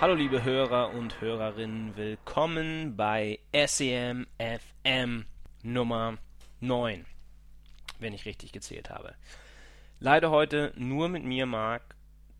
Hallo 0.00 0.14
liebe 0.14 0.42
Hörer 0.42 0.94
und 0.94 1.20
Hörerinnen, 1.20 1.94
willkommen 1.94 2.96
bei 2.96 3.38
SEM 3.52 4.26
FM 4.38 5.26
Nummer 5.62 6.16
9, 6.60 7.04
wenn 7.98 8.14
ich 8.14 8.24
richtig 8.24 8.52
gezählt 8.52 8.88
habe. 8.88 9.14
Leider 9.98 10.30
heute 10.30 10.72
nur 10.74 11.10
mit 11.10 11.24
mir, 11.24 11.44
Marc. 11.44 11.82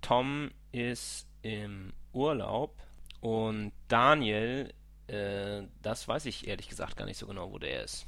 Tom 0.01 0.53
ist 0.73 1.29
im 1.43 1.93
Urlaub 2.15 2.83
und 3.21 3.73
Daniel, 3.89 4.73
äh, 5.09 5.65
das 5.83 6.09
weiß 6.09 6.25
ich 6.25 6.49
ehrlich 6.49 6.71
gesagt 6.71 6.97
gar 6.97 7.05
nicht 7.05 7.19
so 7.19 7.27
genau, 7.27 7.53
wo 7.53 7.59
der 7.59 7.85
ist. 7.85 8.07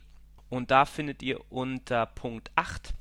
Und 0.51 0.71
da 0.71 0.85
findet 0.85 1.23
ihr 1.23 1.41
unter 1.51 2.05
Punkt 2.07 2.53
8, 2.55 2.95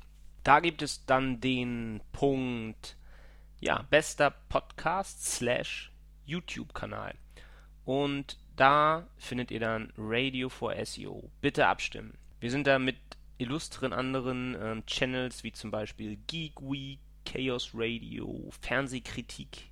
da 0.43 0.59
gibt 0.59 0.81
es 0.81 1.05
dann 1.05 1.39
den 1.39 2.01
Punkt, 2.11 2.97
ja, 3.59 3.85
bester 3.89 4.31
Podcast 4.49 5.23
slash 5.23 5.91
YouTube-Kanal. 6.25 7.13
Und 7.85 8.38
da 8.55 9.07
findet 9.17 9.51
ihr 9.51 9.59
dann 9.59 9.91
Radio 9.97 10.49
for 10.49 10.73
SEO. 10.85 11.29
Bitte 11.41 11.67
abstimmen. 11.67 12.13
Wir 12.39 12.51
sind 12.51 12.67
da 12.67 12.79
mit 12.79 12.97
illustren 13.37 13.93
anderen 13.93 14.55
ähm, 14.61 14.85
Channels 14.85 15.43
wie 15.43 15.51
zum 15.51 15.71
Beispiel 15.71 16.17
Geek 16.27 16.61
Week, 16.61 16.99
Chaos 17.25 17.71
Radio, 17.73 18.49
Fernsehkritik, 18.61 19.71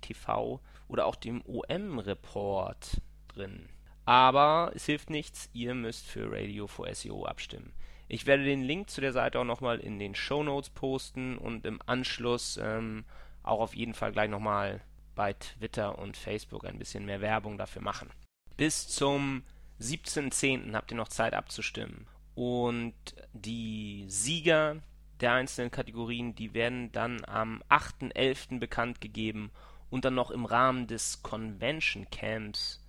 TV 0.00 0.60
oder 0.88 1.06
auch 1.06 1.16
dem 1.16 1.42
OM-Report 1.46 3.00
drin. 3.28 3.68
Aber 4.04 4.72
es 4.74 4.86
hilft 4.86 5.10
nichts, 5.10 5.48
ihr 5.52 5.74
müsst 5.74 6.06
für 6.06 6.30
Radio 6.30 6.66
for 6.66 6.92
SEO 6.92 7.24
abstimmen. 7.24 7.72
Ich 8.08 8.26
werde 8.26 8.44
den 8.44 8.62
Link 8.62 8.90
zu 8.90 9.00
der 9.00 9.12
Seite 9.12 9.38
auch 9.38 9.44
nochmal 9.44 9.78
in 9.78 9.98
den 9.98 10.14
Show 10.14 10.42
Notes 10.42 10.70
posten 10.70 11.38
und 11.38 11.64
im 11.64 11.80
Anschluss 11.86 12.58
ähm, 12.62 13.04
auch 13.42 13.60
auf 13.60 13.74
jeden 13.74 13.94
Fall 13.94 14.12
gleich 14.12 14.28
nochmal 14.28 14.82
bei 15.14 15.32
Twitter 15.34 15.98
und 15.98 16.16
Facebook 16.16 16.64
ein 16.64 16.78
bisschen 16.78 17.04
mehr 17.04 17.20
Werbung 17.20 17.58
dafür 17.58 17.82
machen. 17.82 18.10
Bis 18.56 18.88
zum 18.88 19.42
17.10. 19.80 20.74
habt 20.74 20.90
ihr 20.90 20.96
noch 20.96 21.08
Zeit 21.08 21.34
abzustimmen. 21.34 22.06
Und 22.34 22.94
die 23.32 24.04
Sieger 24.08 24.76
der 25.20 25.32
einzelnen 25.32 25.70
Kategorien, 25.70 26.34
die 26.34 26.54
werden 26.54 26.90
dann 26.92 27.24
am 27.26 27.62
8.11. 27.68 28.58
bekannt 28.58 29.00
gegeben 29.00 29.50
und 29.90 30.04
dann 30.04 30.14
noch 30.14 30.30
im 30.30 30.46
Rahmen 30.46 30.86
des 30.86 31.22
Convention 31.22 32.08
Camps, 32.10 32.82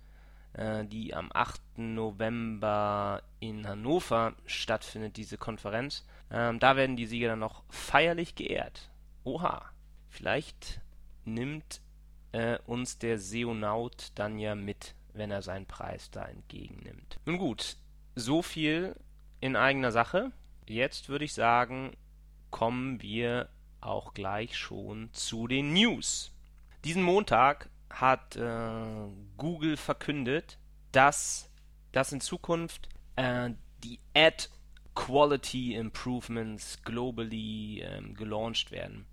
äh, 0.54 0.84
die 0.84 1.14
am 1.14 1.30
8. 1.32 1.60
November 1.76 3.22
in 3.40 3.68
Hannover 3.68 4.34
stattfindet, 4.46 5.16
diese 5.16 5.36
Konferenz. 5.36 6.06
Ähm, 6.30 6.58
da 6.58 6.76
werden 6.76 6.96
die 6.96 7.06
Sieger 7.06 7.28
dann 7.28 7.40
noch 7.40 7.62
feierlich 7.68 8.34
geehrt. 8.34 8.90
Oha, 9.22 9.70
vielleicht 10.08 10.80
nimmt 11.24 11.80
äh, 12.34 12.58
uns 12.66 12.98
der 12.98 13.18
Seonaut 13.18 14.10
dann 14.16 14.38
ja 14.38 14.56
mit, 14.56 14.94
wenn 15.12 15.30
er 15.30 15.40
seinen 15.40 15.66
Preis 15.66 16.10
da 16.10 16.24
entgegennimmt. 16.24 17.20
Nun 17.24 17.38
gut, 17.38 17.76
so 18.16 18.42
viel 18.42 18.96
in 19.40 19.54
eigener 19.54 19.92
Sache. 19.92 20.32
Jetzt 20.66 21.08
würde 21.08 21.24
ich 21.24 21.32
sagen, 21.32 21.96
kommen 22.50 23.00
wir 23.00 23.48
auch 23.80 24.14
gleich 24.14 24.56
schon 24.56 25.10
zu 25.12 25.46
den 25.46 25.74
News. 25.74 26.32
Diesen 26.84 27.04
Montag 27.04 27.70
hat 27.88 28.34
äh, 28.34 29.08
Google 29.36 29.76
verkündet, 29.76 30.58
dass, 30.90 31.50
dass 31.92 32.12
in 32.12 32.20
Zukunft 32.20 32.88
äh, 33.14 33.50
die 33.84 34.00
Ad 34.14 34.48
Quality 34.96 35.74
Improvements 35.74 36.82
globally 36.82 37.80
ähm, 37.80 38.14
gelauncht 38.14 38.72
werden. 38.72 39.06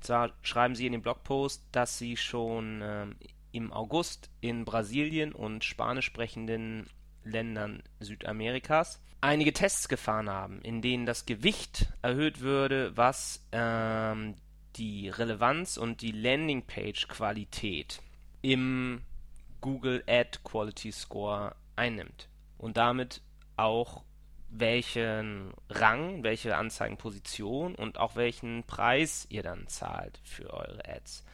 Zwar 0.00 0.32
schreiben 0.42 0.74
sie 0.74 0.86
in 0.86 0.92
dem 0.92 1.02
Blogpost, 1.02 1.62
dass 1.72 1.98
sie 1.98 2.16
schon 2.16 2.80
ähm, 2.82 3.16
im 3.52 3.72
August 3.72 4.30
in 4.40 4.64
Brasilien 4.64 5.32
und 5.32 5.64
spanisch 5.64 6.06
sprechenden 6.06 6.88
Ländern 7.24 7.82
Südamerikas 8.00 9.00
einige 9.20 9.52
Tests 9.52 9.88
gefahren 9.88 10.30
haben, 10.30 10.60
in 10.62 10.80
denen 10.82 11.06
das 11.06 11.26
Gewicht 11.26 11.86
erhöht 12.02 12.40
würde, 12.40 12.96
was 12.96 13.44
ähm, 13.52 14.34
die 14.76 15.08
Relevanz 15.08 15.76
und 15.76 16.02
die 16.02 16.12
Landingpage-Qualität 16.12 18.00
im 18.42 19.02
Google 19.60 20.04
Ad 20.06 20.38
Quality 20.44 20.92
Score 20.92 21.56
einnimmt. 21.74 22.28
Und 22.58 22.76
damit 22.76 23.22
auch 23.56 24.04
welchen 24.50 25.52
Rang, 25.68 26.22
welche 26.22 26.56
Anzeigenposition 26.56 27.74
und 27.74 27.98
auch 27.98 28.16
welchen 28.16 28.64
Preis 28.64 29.26
ihr 29.30 29.42
dann 29.42 29.66
zahlt 29.68 30.20
für 30.24 30.52
eure 30.52 30.88
Ads. 30.88 31.24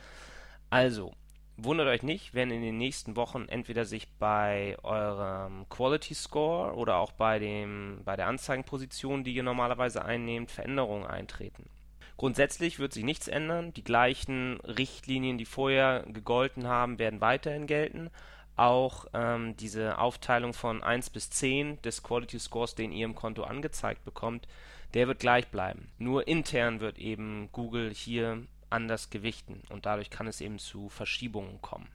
Also, 0.70 1.12
wundert 1.56 1.86
euch 1.86 2.02
nicht, 2.02 2.34
wenn 2.34 2.50
in 2.50 2.62
den 2.62 2.78
nächsten 2.78 3.16
Wochen 3.16 3.46
entweder 3.48 3.84
sich 3.84 4.08
bei 4.18 4.76
eurem 4.82 5.68
Quality 5.68 6.14
Score 6.14 6.74
oder 6.74 6.96
auch 6.96 7.12
bei, 7.12 7.38
dem, 7.38 8.00
bei 8.04 8.16
der 8.16 8.26
Anzeigenposition, 8.26 9.24
die 9.24 9.34
ihr 9.34 9.42
normalerweise 9.42 10.04
einnehmt, 10.04 10.50
Veränderungen 10.50 11.06
eintreten. 11.06 11.68
Grundsätzlich 12.16 12.78
wird 12.78 12.92
sich 12.92 13.04
nichts 13.04 13.28
ändern. 13.28 13.74
Die 13.74 13.82
gleichen 13.82 14.60
Richtlinien, 14.60 15.36
die 15.36 15.44
vorher 15.44 16.04
gegolten 16.06 16.66
haben, 16.66 16.98
werden 16.98 17.20
weiterhin 17.20 17.66
gelten 17.66 18.10
auch 18.56 19.06
ähm, 19.14 19.56
diese 19.56 19.98
Aufteilung 19.98 20.54
von 20.54 20.82
1 20.82 21.10
bis 21.10 21.30
10 21.30 21.82
des 21.82 22.02
Quality 22.02 22.38
Scores, 22.38 22.74
den 22.74 22.92
ihr 22.92 23.04
im 23.04 23.14
Konto 23.14 23.42
angezeigt 23.42 24.04
bekommt, 24.04 24.46
der 24.94 25.08
wird 25.08 25.18
gleich 25.18 25.48
bleiben. 25.48 25.90
Nur 25.98 26.28
intern 26.28 26.80
wird 26.80 26.98
eben 26.98 27.48
Google 27.52 27.92
hier 27.92 28.46
anders 28.70 29.10
gewichten 29.10 29.62
und 29.70 29.86
dadurch 29.86 30.10
kann 30.10 30.26
es 30.26 30.40
eben 30.40 30.58
zu 30.58 30.88
Verschiebungen 30.88 31.60
kommen. 31.60 31.88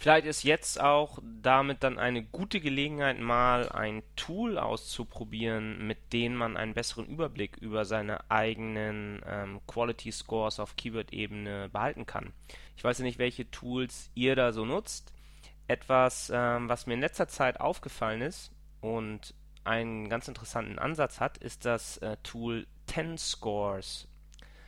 Vielleicht 0.00 0.26
ist 0.26 0.44
jetzt 0.44 0.80
auch 0.80 1.18
damit 1.42 1.82
dann 1.82 1.98
eine 1.98 2.22
gute 2.22 2.60
Gelegenheit, 2.60 3.18
mal 3.18 3.68
ein 3.70 4.04
Tool 4.14 4.56
auszuprobieren, 4.56 5.88
mit 5.88 6.12
dem 6.12 6.36
man 6.36 6.56
einen 6.56 6.72
besseren 6.72 7.08
Überblick 7.08 7.56
über 7.56 7.84
seine 7.84 8.30
eigenen 8.30 9.20
ähm, 9.26 9.60
Quality 9.66 10.12
Scores 10.12 10.60
auf 10.60 10.76
Keyword-Ebene 10.76 11.68
behalten 11.70 12.06
kann. 12.06 12.32
Ich 12.76 12.84
weiß 12.84 12.98
ja 12.98 13.04
nicht, 13.04 13.18
welche 13.18 13.50
Tools 13.50 14.12
ihr 14.14 14.36
da 14.36 14.52
so 14.52 14.64
nutzt. 14.64 15.12
Etwas, 15.68 16.32
ähm, 16.34 16.68
was 16.68 16.86
mir 16.86 16.94
in 16.94 17.00
letzter 17.00 17.28
Zeit 17.28 17.60
aufgefallen 17.60 18.22
ist 18.22 18.50
und 18.80 19.34
einen 19.64 20.08
ganz 20.08 20.26
interessanten 20.26 20.78
Ansatz 20.78 21.20
hat, 21.20 21.38
ist 21.38 21.64
das 21.64 21.98
äh, 21.98 22.16
Tool 22.22 22.66
10scores. 22.88 24.06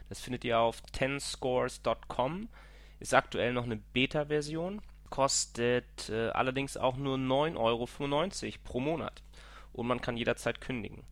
Das 0.08 0.20
findet 0.20 0.44
ihr 0.44 0.58
auf 0.58 0.82
10scores.com. 0.92 2.48
Ist 2.98 3.14
aktuell 3.14 3.54
noch 3.54 3.64
eine 3.64 3.76
Beta-Version 3.76 4.82
kostet 5.10 6.08
äh, 6.08 6.28
allerdings 6.28 6.76
auch 6.76 6.96
nur 6.96 7.16
9,95 7.16 7.56
Euro 7.56 7.88
pro 8.62 8.80
Monat 8.80 9.22
und 9.72 9.86
man 9.86 10.00
kann 10.00 10.16
jederzeit 10.16 10.60
kündigen. 10.60 11.02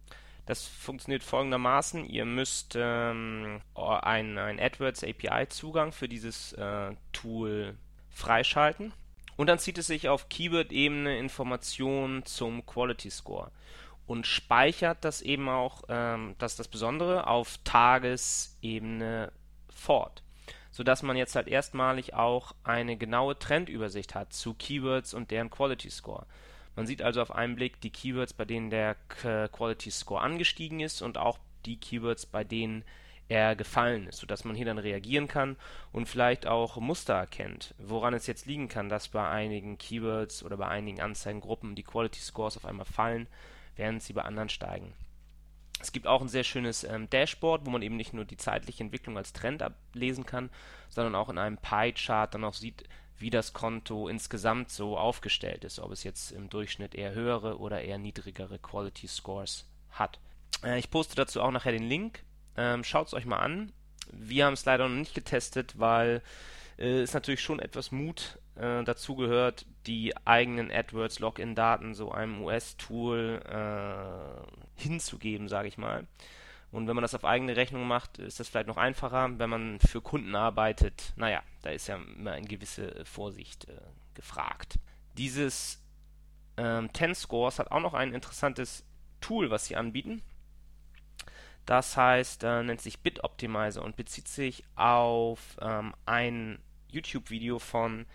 Das 0.47 0.67
funktioniert 0.67 1.23
folgendermaßen: 1.23 2.07
Ihr 2.07 2.25
müsst 2.25 2.75
ähm, 2.77 3.61
einen, 3.75 4.39
einen 4.39 4.61
AdWords 4.61 5.05
API-Zugang 5.05 5.93
für 5.93 6.09
dieses 6.09 6.53
äh, 6.55 6.95
Tool 7.13 7.77
freischalten 8.09 8.93
und 9.39 9.47
dann 9.47 9.59
zieht 9.59 9.79
es 9.79 9.87
sich 9.87 10.11
auf 10.11 10.29
Keyword-Ebene 10.29 11.19
Informationen 11.19 12.27
zum 12.27 12.67
Quality 12.67 13.11
Score 13.11 13.51
und 14.07 14.27
speichert 14.27 14.99
das 15.01 15.23
eben 15.23 15.49
auch, 15.49 15.85
ähm, 15.89 16.35
das 16.39 16.53
ist 16.53 16.59
das 16.59 16.69
Besondere, 16.69 17.27
auf 17.27 17.59
Tagesebene 17.65 19.33
fort 19.71 20.23
sodass 20.71 21.03
man 21.03 21.17
jetzt 21.17 21.35
halt 21.35 21.49
erstmalig 21.49 22.15
auch 22.15 22.55
eine 22.63 22.97
genaue 22.97 23.37
Trendübersicht 23.37 24.15
hat 24.15 24.33
zu 24.33 24.55
Keywords 24.55 25.15
und 25.15 25.31
deren 25.33 25.51
Quality 25.51 25.91
Score. 25.91 26.25
Man 26.77 26.87
sieht 26.87 27.03
also 27.03 27.21
auf 27.21 27.35
einen 27.35 27.57
Blick 27.57 27.81
die 27.81 27.91
Keywords, 27.91 28.33
bei 28.33 28.45
denen 28.45 28.71
der 28.71 28.95
Quality 29.09 29.91
Score 29.91 30.21
angestiegen 30.21 30.79
ist 30.79 31.03
und 31.03 31.19
auch 31.19 31.39
die 31.67 31.81
Keywords, 31.81 32.27
bei 32.27 32.45
denen 32.45 32.85
er 33.29 33.57
gefallen 33.57 34.07
ist, 34.07 34.19
sodass 34.19 34.45
man 34.45 34.57
hier 34.57 34.67
dann 34.67 34.79
reagieren 34.79 35.29
kann 35.29 35.57
und 35.93 36.09
vielleicht 36.09 36.47
auch 36.47 36.77
Muster 36.79 37.15
erkennt, 37.15 37.75
woran 37.79 38.15
es 38.15 38.27
jetzt 38.27 38.47
liegen 38.47 38.69
kann, 38.69 38.89
dass 38.89 39.09
bei 39.09 39.29
einigen 39.29 39.79
Keywords 39.79 40.43
oder 40.43 40.57
bei 40.57 40.69
einigen 40.69 41.01
Anzeigengruppen 41.01 41.75
die 41.75 41.83
Quality 41.83 42.21
Scores 42.21 42.57
auf 42.57 42.65
einmal 42.65 42.87
fallen, 42.87 43.27
während 43.77 44.03
sie 44.03 44.15
bei 44.15 44.23
anderen 44.23 44.49
steigen. 44.49 44.95
Es 45.81 45.93
gibt 45.93 46.07
auch 46.07 46.21
ein 46.21 46.29
sehr 46.29 46.45
schönes 46.45 46.85
ähm, 46.85 47.09
Dashboard, 47.09 47.65
wo 47.65 47.71
man 47.71 47.83
eben 47.83 47.97
nicht 47.97 48.13
nur 48.13 48.25
die 48.25 48.37
zeitliche 48.37 48.83
Entwicklung 48.83 49.17
als 49.17 49.33
Trend 49.33 49.63
ablesen 49.63 50.27
kann, 50.27 50.51
sondern 50.89 51.15
auch 51.15 51.29
in 51.29 51.39
einem 51.39 51.59
Pie-Chart 51.59 52.33
dann 52.35 52.45
auch 52.45 52.55
sieht, 52.55 52.89
wie 53.19 53.31
das 53.31 53.53
Konto 53.53 54.09
insgesamt 54.09 54.71
so 54.71 54.97
aufgestellt 54.97 55.65
ist, 55.65 55.79
ob 55.79 55.93
es 55.93 56.05
jetzt 56.05 56.33
im 56.33 56.49
Durchschnitt 56.49 56.95
eher 56.95 57.13
höhere 57.13 57.59
oder 57.59 57.83
eher 57.83 57.99
niedrigere 57.99 58.59
Quality 58.59 59.07
Scores 59.07 59.69
hat. 59.91 60.19
Äh, 60.65 60.79
ich 60.79 60.91
poste 60.91 61.15
dazu 61.15 61.43
auch 61.43 61.51
nachher 61.51 61.73
den 61.73 61.89
Link. 61.89 62.25
Ähm, 62.59 62.83
Schaut 62.83 63.07
es 63.07 63.15
euch 63.15 63.25
mal 63.25 63.39
an. 63.39 63.73
Wir 64.13 64.47
haben 64.47 64.55
es 64.55 64.65
leider 64.65 64.89
noch 64.89 64.97
nicht 64.97 65.15
getestet, 65.15 65.79
weil 65.79 66.23
äh, 66.77 67.01
es 67.01 67.15
natürlich 67.15 67.41
schon 67.41 67.61
etwas 67.61 67.93
Mut 67.93 68.39
äh, 68.57 68.83
dazu 68.83 69.15
gehört, 69.15 69.65
die 69.87 70.15
eigenen 70.27 70.71
AdWords 70.71 71.21
Login-Daten 71.21 71.95
so 71.95 72.11
einem 72.11 72.43
US-Tool 72.43 73.41
äh, 73.47 74.83
hinzugeben, 74.83 75.49
sage 75.49 75.69
ich 75.69 75.79
mal. 75.79 76.07
Und 76.73 76.89
wenn 76.89 76.97
man 76.97 77.03
das 77.03 77.15
auf 77.15 77.25
eigene 77.25 77.57
Rechnung 77.57 77.87
macht, 77.87 78.19
ist 78.19 78.41
das 78.41 78.49
vielleicht 78.49 78.67
noch 78.67 78.77
einfacher. 78.77 79.39
Wenn 79.39 79.49
man 79.49 79.79
für 79.79 80.03
Kunden 80.03 80.35
arbeitet, 80.35 81.13
naja, 81.17 81.43
da 81.63 81.71
ist 81.71 81.87
ja 81.87 81.97
immer 81.97 82.33
eine 82.33 82.47
gewisse 82.47 83.05
Vorsicht 83.05 83.69
äh, 83.69 83.81
gefragt. 84.15 84.81
Dieses 85.17 85.81
ähm, 86.57 86.91
10 86.93 87.15
Scores 87.15 87.61
hat 87.61 87.71
auch 87.71 87.81
noch 87.81 87.95
ein 87.95 88.13
interessantes 88.13 88.85
Tool, 89.21 89.51
was 89.51 89.67
sie 89.67 89.77
anbieten. 89.77 90.23
Das 91.69 91.97
heißt, 91.99 92.45
äh, 92.45 92.63
nennt 92.63 92.81
sich 92.81 93.01
BitOptimizer 93.01 93.85
und 93.85 93.95
bezieht 93.95 94.27
sich 94.27 94.65
auf 94.75 95.59
ähm, 95.61 95.93
ein 96.07 96.61
YouTube-Video 96.89 97.59
von 97.59 98.07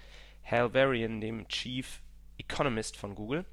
Hal 0.44 0.74
Varian, 0.74 1.22
dem 1.22 1.48
Chief 1.50 2.02
Economist 2.40 2.98
von 2.98 3.14
Google. 3.14 3.46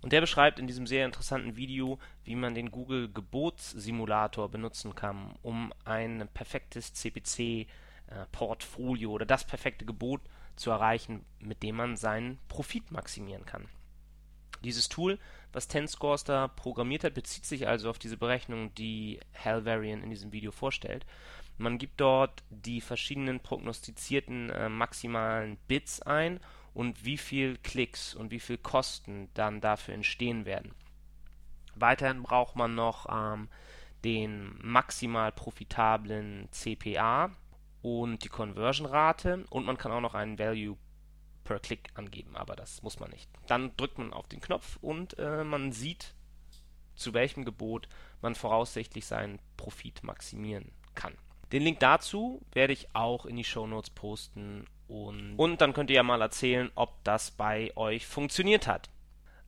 Und 0.00 0.12
der 0.12 0.20
beschreibt 0.20 0.60
in 0.60 0.68
diesem 0.68 0.86
sehr 0.86 1.04
interessanten 1.04 1.56
Video, 1.56 1.98
wie 2.22 2.36
man 2.36 2.54
den 2.54 2.70
Google 2.70 3.12
Gebotssimulator 3.12 4.48
benutzen 4.48 4.94
kann, 4.94 5.34
um 5.42 5.74
ein 5.84 6.28
perfektes 6.32 6.94
CPC-Portfolio 6.94 9.10
äh, 9.10 9.12
oder 9.12 9.26
das 9.26 9.44
perfekte 9.44 9.84
Gebot 9.84 10.20
zu 10.54 10.70
erreichen, 10.70 11.24
mit 11.40 11.64
dem 11.64 11.74
man 11.74 11.96
seinen 11.96 12.38
Profit 12.46 12.92
maximieren 12.92 13.44
kann. 13.44 13.66
Dieses 14.62 14.88
Tool, 14.88 15.18
was 15.52 15.68
TenScores 15.68 16.24
da 16.24 16.48
programmiert 16.48 17.04
hat, 17.04 17.14
bezieht 17.14 17.44
sich 17.44 17.68
also 17.68 17.90
auf 17.90 17.98
diese 17.98 18.16
Berechnung, 18.16 18.74
die 18.74 19.20
Hal 19.44 19.64
Varian 19.64 20.02
in 20.02 20.10
diesem 20.10 20.32
Video 20.32 20.50
vorstellt. 20.50 21.06
Man 21.58 21.78
gibt 21.78 22.00
dort 22.00 22.42
die 22.50 22.80
verschiedenen 22.80 23.40
prognostizierten 23.40 24.50
äh, 24.50 24.68
maximalen 24.68 25.58
Bits 25.68 26.00
ein 26.02 26.40
und 26.74 27.04
wie 27.04 27.18
viel 27.18 27.58
Klicks 27.58 28.14
und 28.14 28.30
wie 28.30 28.40
viel 28.40 28.58
Kosten 28.58 29.28
dann 29.34 29.60
dafür 29.60 29.94
entstehen 29.94 30.46
werden. 30.46 30.74
Weiterhin 31.74 32.22
braucht 32.22 32.56
man 32.56 32.74
noch 32.74 33.06
ähm, 33.10 33.48
den 34.04 34.58
maximal 34.62 35.32
profitablen 35.32 36.48
CPA 36.50 37.30
und 37.82 38.24
die 38.24 38.28
Conversion-Rate 38.28 39.44
und 39.50 39.66
man 39.66 39.78
kann 39.78 39.92
auch 39.92 40.00
noch 40.00 40.14
einen 40.14 40.38
Value 40.38 40.76
per 41.44 41.58
Klick 41.58 41.90
angeben, 41.94 42.36
aber 42.36 42.56
das 42.56 42.82
muss 42.82 43.00
man 43.00 43.10
nicht. 43.10 43.28
Dann 43.46 43.76
drückt 43.76 43.98
man 43.98 44.12
auf 44.12 44.28
den 44.28 44.40
Knopf 44.40 44.78
und 44.80 45.18
äh, 45.18 45.44
man 45.44 45.72
sieht, 45.72 46.14
zu 46.94 47.14
welchem 47.14 47.44
Gebot 47.44 47.88
man 48.20 48.34
voraussichtlich 48.34 49.06
seinen 49.06 49.38
Profit 49.56 50.02
maximieren 50.02 50.72
kann. 50.94 51.14
Den 51.52 51.62
Link 51.62 51.80
dazu 51.80 52.40
werde 52.52 52.72
ich 52.72 52.94
auch 52.94 53.26
in 53.26 53.36
die 53.36 53.44
Show 53.44 53.66
Notes 53.66 53.90
posten 53.90 54.66
und, 54.88 55.36
und 55.36 55.60
dann 55.60 55.72
könnt 55.72 55.90
ihr 55.90 55.96
ja 55.96 56.02
mal 56.02 56.20
erzählen, 56.20 56.70
ob 56.74 57.02
das 57.04 57.30
bei 57.30 57.74
euch 57.76 58.06
funktioniert 58.06 58.66
hat. 58.66 58.90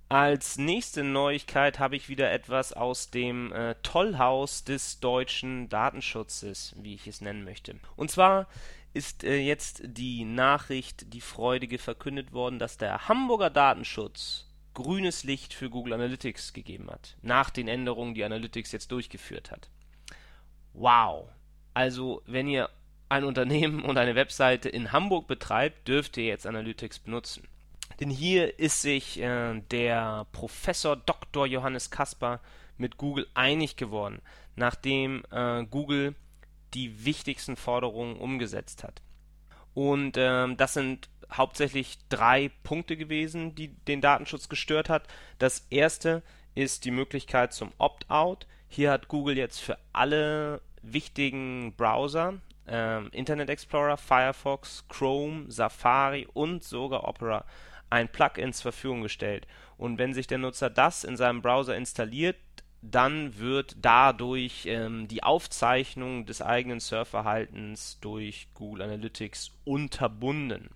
Als 0.09 0.59
nächste 0.59 1.03
Neuigkeit 1.03 1.79
habe 1.79 1.97
ich 1.97 2.09
wieder 2.09 2.31
etwas 2.31 2.73
aus 2.73 3.11
dem 3.11 3.53
äh, 3.53 3.75
Tollhaus 3.83 4.65
des 4.65 5.01
deutschen 5.01 5.69
Datenschutzes, 5.69 6.75
wie 6.79 6.95
ich 6.95 7.07
es 7.07 7.21
nennen 7.21 7.45
möchte. 7.45 7.81
Und 7.97 8.11
zwar 8.11 8.47
ist 8.93 9.25
äh, 9.25 9.39
jetzt 9.39 9.83
die 9.85 10.25
Nachricht, 10.25 11.13
die 11.13 11.21
freudige 11.21 11.79
verkündet 11.79 12.33
worden, 12.33 12.59
dass 12.59 12.77
der 12.77 13.09
Hamburger 13.09 13.51
Datenschutz 13.51 14.47
grünes 14.75 15.25
Licht 15.25 15.55
für 15.55 15.71
Google 15.71 15.95
Analytics 15.95 16.53
gegeben 16.53 16.91
hat, 16.91 17.17
nach 17.23 17.51
den 17.51 17.69
Änderungen, 17.69 18.15
die 18.15 18.25
Analytics 18.25 18.73
jetzt 18.73 18.93
durchgeführt 18.93 19.51
hat. 19.51 19.71
Wow, 20.75 21.29
also, 21.73 22.23
wenn 22.27 22.47
ihr 22.49 22.71
ein 23.09 23.25
Unternehmen 23.25 23.83
und 23.83 23.99
eine 23.99 24.15
Webseite 24.15 24.69
in 24.69 24.93
Hamburg 24.93 25.27
betreibt, 25.27 25.89
dürft 25.89 26.17
ihr 26.17 26.25
jetzt 26.25 26.47
Analytics 26.47 27.01
benutzen. 27.01 27.49
Denn 28.01 28.11
hier 28.11 28.59
ist 28.59 28.83
sich 28.83 29.21
äh, 29.21 29.61
der 29.71 30.27
Professor 30.33 30.97
Dr. 30.97 31.47
Johannes 31.47 31.91
Kasper 31.91 32.41
mit 32.77 32.97
Google 32.97 33.27
einig 33.35 33.77
geworden, 33.77 34.21
nachdem 34.57 35.23
äh, 35.31 35.65
Google 35.65 36.15
die 36.75 37.05
wichtigsten 37.05 37.57
Forderungen 37.57 38.17
umgesetzt 38.17 38.83
hat. 38.83 39.01
Und 39.75 40.17
äh, 40.17 40.55
das 40.55 40.75
sind 40.75 41.09
hauptsächlich 41.33 41.99
drei 42.09 42.51
Punkte 42.63 42.97
gewesen, 42.97 43.55
die 43.55 43.69
den 43.69 44.01
Datenschutz 44.01 44.49
gestört 44.49 44.89
hat. 44.89 45.07
Das 45.39 45.67
erste 45.71 46.23
ist 46.55 46.85
die 46.85 46.91
Möglichkeit 46.91 47.53
zum 47.53 47.73
Opt-out. 47.79 48.47
Hier 48.69 48.91
hat 48.91 49.09
Google 49.09 49.37
jetzt 49.37 49.61
für 49.61 49.79
alle 49.93 50.61
wichtigen 50.83 51.75
Browser, 51.77 52.35
ähm, 52.67 53.09
Internet 53.13 53.51
Explorer, 53.51 53.97
Firefox, 53.97 54.85
Chrome, 54.89 55.51
Safari 55.51 56.29
und 56.33 56.65
sogar 56.65 57.09
Opera 57.09 57.45
ein 57.95 58.09
Plugin 58.09 58.53
zur 58.53 58.73
Verfügung 58.73 59.03
gestellt. 59.03 59.47
Und 59.77 59.99
wenn 59.99 60.15
sich 60.15 60.27
der 60.27 60.39
Nutzer 60.39 60.71
das 60.71 61.05
in 61.05 61.17
seinem 61.17 61.43
Browser 61.43 61.77
installiert, 61.77 62.37
dann 62.83 63.39
wird 63.39 63.77
dadurch 63.81 64.67
ähm, 64.67 65.09
die 65.09 65.23
Aufzeichnung 65.23 66.27
des 66.27 66.43
eigenen 66.43 66.81
Surfverhaltens 66.81 67.99
durch 68.01 68.49
Google 68.53 68.83
Analytics 68.83 69.53
unterbunden. 69.65 70.69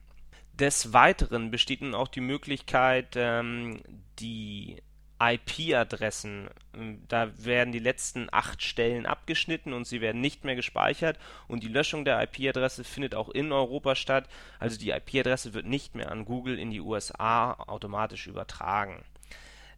Des 0.55 0.93
Weiteren 0.93 1.51
besteht 1.51 1.83
nun 1.83 1.95
auch 1.95 2.09
die 2.09 2.23
Möglichkeit, 2.23 3.15
ähm, 3.17 3.81
die 4.19 4.83
IP-Adressen. 5.21 6.49
Ähm, 6.75 7.03
da 7.09 7.31
werden 7.37 7.73
die 7.73 7.79
letzten 7.79 8.29
acht 8.31 8.63
Stellen 8.63 9.07
abgeschnitten 9.07 9.73
und 9.73 9.87
sie 9.87 10.01
werden 10.01 10.21
nicht 10.21 10.45
mehr 10.45 10.57
gespeichert 10.57 11.19
und 11.49 11.63
die 11.63 11.69
Löschung 11.69 12.05
der 12.05 12.23
IP-Adresse 12.23 12.85
findet 12.85 13.15
auch 13.15 13.29
in 13.29 13.53
Europa 13.53 13.95
statt. 13.95 14.29
Also 14.59 14.79
die 14.79 14.91
IP-Adresse 14.91 15.55
wird 15.55 15.67
nicht 15.67 15.95
mehr 15.95 16.13
an 16.13 16.25
Google 16.25 16.59
in 16.59 16.71
die 16.71 16.81
USA 16.81 17.53
automatisch 17.53 18.27
übertragen. 18.27 19.05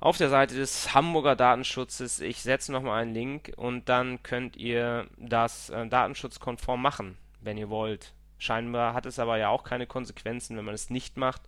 auf 0.00 0.16
der 0.16 0.30
Seite 0.30 0.54
des 0.54 0.94
Hamburger 0.94 1.36
Datenschutzes. 1.36 2.20
Ich 2.20 2.42
setze 2.42 2.72
nochmal 2.72 3.02
einen 3.02 3.14
Link 3.14 3.52
und 3.56 3.88
dann 3.88 4.22
könnt 4.22 4.56
ihr 4.56 5.06
das 5.18 5.70
äh, 5.70 5.86
datenschutzkonform 5.86 6.80
machen, 6.80 7.18
wenn 7.40 7.58
ihr 7.58 7.68
wollt. 7.68 8.14
Scheinbar 8.38 8.94
hat 8.94 9.06
es 9.06 9.18
aber 9.18 9.36
ja 9.36 9.48
auch 9.48 9.64
keine 9.64 9.86
Konsequenzen, 9.86 10.56
wenn 10.56 10.64
man 10.64 10.74
es 10.74 10.90
nicht 10.90 11.16
macht. 11.16 11.42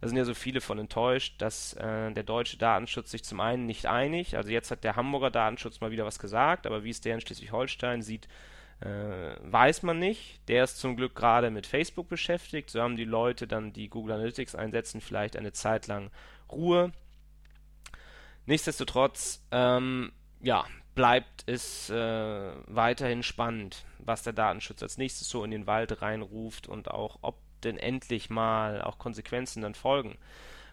Da 0.00 0.08
sind 0.08 0.16
ja 0.16 0.24
so 0.24 0.34
viele 0.34 0.60
von 0.60 0.78
enttäuscht, 0.78 1.40
dass 1.40 1.74
äh, 1.74 2.12
der 2.12 2.24
deutsche 2.24 2.58
Datenschutz 2.58 3.10
sich 3.10 3.24
zum 3.24 3.40
einen 3.40 3.64
nicht 3.64 3.86
einig, 3.86 4.36
also 4.36 4.50
jetzt 4.50 4.70
hat 4.70 4.84
der 4.84 4.96
Hamburger 4.96 5.30
Datenschutz 5.30 5.80
mal 5.80 5.92
wieder 5.92 6.04
was 6.04 6.18
gesagt, 6.18 6.66
aber 6.66 6.84
wie 6.84 6.90
es 6.90 7.00
der 7.00 7.14
in 7.14 7.20
Schleswig-Holstein 7.20 8.02
sieht, 8.02 8.28
äh, 8.80 9.36
weiß 9.40 9.82
man 9.82 9.98
nicht. 9.98 10.46
Der 10.48 10.64
ist 10.64 10.78
zum 10.78 10.96
Glück 10.96 11.14
gerade 11.14 11.50
mit 11.50 11.66
Facebook 11.66 12.08
beschäftigt. 12.08 12.70
So 12.70 12.82
haben 12.82 12.96
die 12.96 13.04
Leute 13.04 13.46
dann, 13.46 13.72
die 13.72 13.88
Google 13.88 14.14
Analytics 14.14 14.54
einsetzen, 14.54 15.00
vielleicht 15.00 15.36
eine 15.36 15.52
Zeit 15.52 15.86
lang 15.86 16.10
Ruhe. 16.50 16.92
Nichtsdestotrotz, 18.46 19.42
ähm, 19.50 20.12
ja, 20.40 20.66
bleibt 20.94 21.44
es 21.46 21.90
äh, 21.90 22.52
weiterhin 22.66 23.22
spannend, 23.22 23.84
was 23.98 24.22
der 24.22 24.32
Datenschutz 24.32 24.82
als 24.82 24.98
nächstes 24.98 25.28
so 25.28 25.44
in 25.44 25.50
den 25.50 25.66
Wald 25.66 26.02
reinruft 26.02 26.68
und 26.68 26.90
auch, 26.90 27.18
ob 27.22 27.36
denn 27.62 27.78
endlich 27.78 28.30
mal 28.30 28.82
auch 28.82 28.98
Konsequenzen 28.98 29.62
dann 29.62 29.74
folgen. 29.74 30.16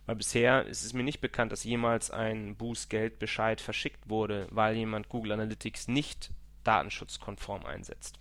Weil 0.06 0.16
bisher 0.16 0.66
ist 0.66 0.84
es 0.84 0.94
mir 0.94 1.04
nicht 1.04 1.22
bekannt, 1.22 1.52
dass 1.52 1.64
jemals 1.64 2.12
ein 2.12 2.56
Bußgeldbescheid 2.56 3.62
verschickt 3.62 4.10
wurde, 4.10 4.48
weil 4.52 4.76
jemand 4.76 5.10
Google 5.10 5.34
Analytics 5.34 5.88
nicht 5.88 6.32
datenschutzkonform 6.64 7.66
einsetzt. 7.66 8.20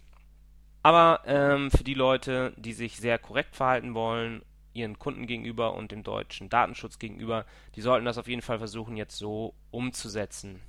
Aber 0.82 1.22
ähm, 1.26 1.70
für 1.70 1.84
die 1.84 1.94
Leute, 1.94 2.54
die 2.56 2.72
sich 2.72 2.96
sehr 2.96 3.18
korrekt 3.18 3.56
verhalten 3.56 3.94
wollen, 3.94 4.42
ihren 4.72 4.98
Kunden 4.98 5.26
gegenüber 5.26 5.74
und 5.74 5.90
dem 5.90 6.02
deutschen 6.02 6.48
Datenschutz 6.48 6.98
gegenüber, 6.98 7.44
die 7.74 7.82
sollten 7.82 8.06
das 8.06 8.18
auf 8.18 8.28
jeden 8.28 8.42
Fall 8.42 8.58
versuchen, 8.58 8.96
jetzt 8.96 9.16
so 9.16 9.54
umzusetzen, 9.70 10.60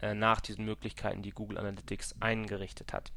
äh, 0.00 0.14
nach 0.14 0.40
diesen 0.40 0.64
Möglichkeiten, 0.64 1.22
die 1.22 1.30
Google 1.30 1.58
Analytics 1.58 2.16
eingerichtet 2.20 2.92
hat. 2.92 3.12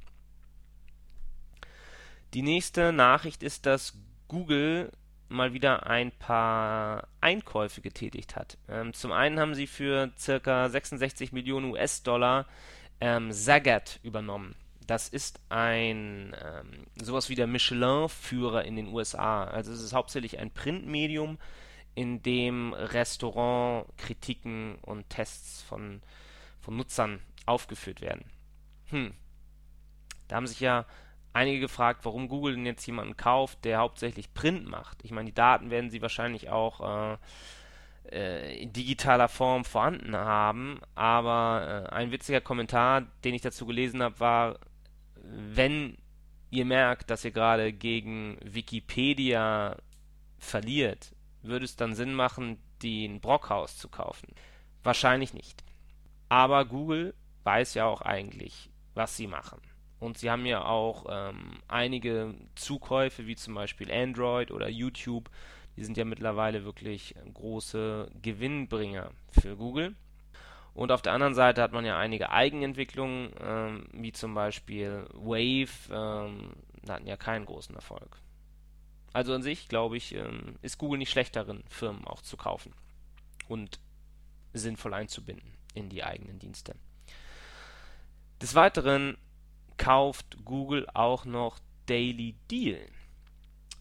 Die 2.34 2.42
nächste 2.42 2.92
Nachricht 2.92 3.44
ist, 3.44 3.66
dass 3.66 3.98
Google 4.28 4.92
mal 5.30 5.54
wieder 5.54 5.88
ein 5.88 6.12
paar 6.12 7.08
Einkäufe 7.22 7.82
getätigt 7.82 8.36
hat. 8.36 8.58
Ähm, 8.68 8.94
zum 8.94 9.12
einen 9.12 9.40
haben 9.40 9.56
sie 9.56 9.68
für 9.68 10.12
ca. 10.26 10.70
66 10.70 11.32
Millionen 11.32 11.72
US-Dollar 11.72 12.46
ähm, 13.00 13.32
Zagat 13.32 14.00
übernommen. 14.04 14.56
Das 14.86 15.08
ist 15.08 15.40
ein 15.50 16.36
ähm, 16.44 16.88
sowas 16.96 17.30
wie 17.30 17.36
der 17.36 17.48
Michelin-Führer 17.48 18.66
in 18.66 18.76
den 18.76 18.88
USA. 18.88 19.44
Also 19.44 19.72
es 19.72 19.82
ist 19.82 19.94
hauptsächlich 19.94 20.40
ein 20.40 20.52
Printmedium, 20.52 21.38
in 21.96 22.22
dem 22.24 22.74
Restaurant-Kritiken 22.74 24.76
und 24.82 25.10
Tests 25.10 25.62
von, 25.64 26.02
von 26.60 26.75
Nutzern 26.78 27.22
aufgeführt 27.46 28.01
werden. 28.01 28.25
Hm. 28.86 29.13
Da 30.28 30.36
haben 30.36 30.48
sich 30.48 30.60
ja 30.60 30.86
einige 31.34 31.60
gefragt, 31.60 32.06
warum 32.06 32.28
Google 32.28 32.56
denn 32.56 32.66
jetzt 32.66 32.86
jemanden 32.86 33.18
kauft, 33.18 33.66
der 33.66 33.80
hauptsächlich 33.80 34.34
Print 34.34 34.68
macht. 34.68 35.04
Ich 35.04 35.12
meine, 35.12 35.28
die 35.28 35.36
Daten 35.36 35.70
werden 35.70 35.89
sie 35.89 36.01
wahrscheinlich 36.01 36.50
auch 36.50 37.13
äh, 37.13 37.18
äh, 38.12 38.62
in 38.62 38.74
digitaler 38.74 39.28
Form 39.28 39.66
vorhanden 39.66 40.16
haben. 40.16 40.80
Aber 40.96 41.88
äh, 41.92 41.94
ein 41.94 42.12
witziger 42.12 42.42
Kommentar, 42.42 43.01
den 43.24 43.36
ich 43.36 43.42
dazu 43.42 43.66
gelesen 43.66 44.01
habe, 44.01 44.20
war, 44.20 44.60
wenn 45.16 45.98
ihr 46.50 46.66
merkt, 46.66 47.10
dass 47.10 47.25
ihr 47.25 47.32
gerade 47.32 47.74
gegen 47.74 48.38
Wikipedia 48.44 49.78
verliert, 50.39 51.13
würde 51.42 51.66
es 51.66 51.75
dann 51.75 51.96
Sinn 51.96 52.13
machen, 52.13 52.58
den 52.82 53.22
Brockhaus 53.22 53.78
zu 53.78 53.89
kaufen? 53.89 54.34
Wahrscheinlich 54.84 55.34
nicht. 55.34 55.63
Aber 56.30 56.66
Google 56.66 57.16
weiß 57.44 57.74
ja 57.74 57.86
auch 57.86 58.02
eigentlich, 58.02 58.70
was 58.94 59.18
sie 59.18 59.28
machen. 59.28 59.60
Und 60.00 60.18
sie 60.18 60.30
haben 60.30 60.46
ja 60.46 60.64
auch 60.64 61.06
ähm, 61.10 61.58
einige 61.68 62.34
Zukäufe, 62.56 63.28
wie 63.28 63.36
zum 63.36 63.56
Beispiel 63.56 63.92
Android 63.92 64.52
oder 64.52 64.70
YouTube, 64.70 65.30
die 65.76 65.84
sind 65.84 65.98
ja 65.98 66.06
mittlerweile 66.06 66.64
wirklich 66.64 67.16
große 67.34 68.10
Gewinnbringer 68.22 69.12
für 69.32 69.58
Google. 69.58 69.96
Und 70.74 70.92
auf 70.92 71.02
der 71.02 71.14
anderen 71.14 71.34
Seite 71.34 71.62
hat 71.62 71.74
man 71.74 71.84
ja 71.84 71.98
einige 71.98 72.30
Eigenentwicklungen, 72.30 73.34
ähm, 73.42 73.88
wie 73.92 74.14
zum 74.14 74.34
Beispiel 74.34 75.06
Wave, 75.14 75.92
ähm, 75.92 76.54
hatten 76.88 77.08
ja 77.08 77.18
keinen 77.18 77.46
großen 77.46 77.76
Erfolg. 77.76 78.18
Also 79.12 79.34
an 79.34 79.42
sich, 79.42 79.68
glaube 79.68 79.98
ich, 79.98 80.16
ähm, 80.16 80.56
ist 80.62 80.78
Google 80.78 81.00
nicht 81.00 81.10
schlecht 81.10 81.36
darin, 81.36 81.64
Firmen 81.68 82.06
auch 82.06 82.22
zu 82.22 82.38
kaufen 82.38 82.74
und 83.48 83.80
sinnvoll 84.54 84.94
einzubinden 84.94 85.59
in 85.74 85.90
die 85.90 86.04
eigenen 86.04 86.40
Dienste. 86.40 86.76
Des 88.42 88.56
Weiteren 88.56 89.18
kauft 89.78 90.46
Google 90.46 90.88
auch 90.94 91.26
noch 91.26 91.60
Daily 91.86 92.36
Deal. 92.50 92.80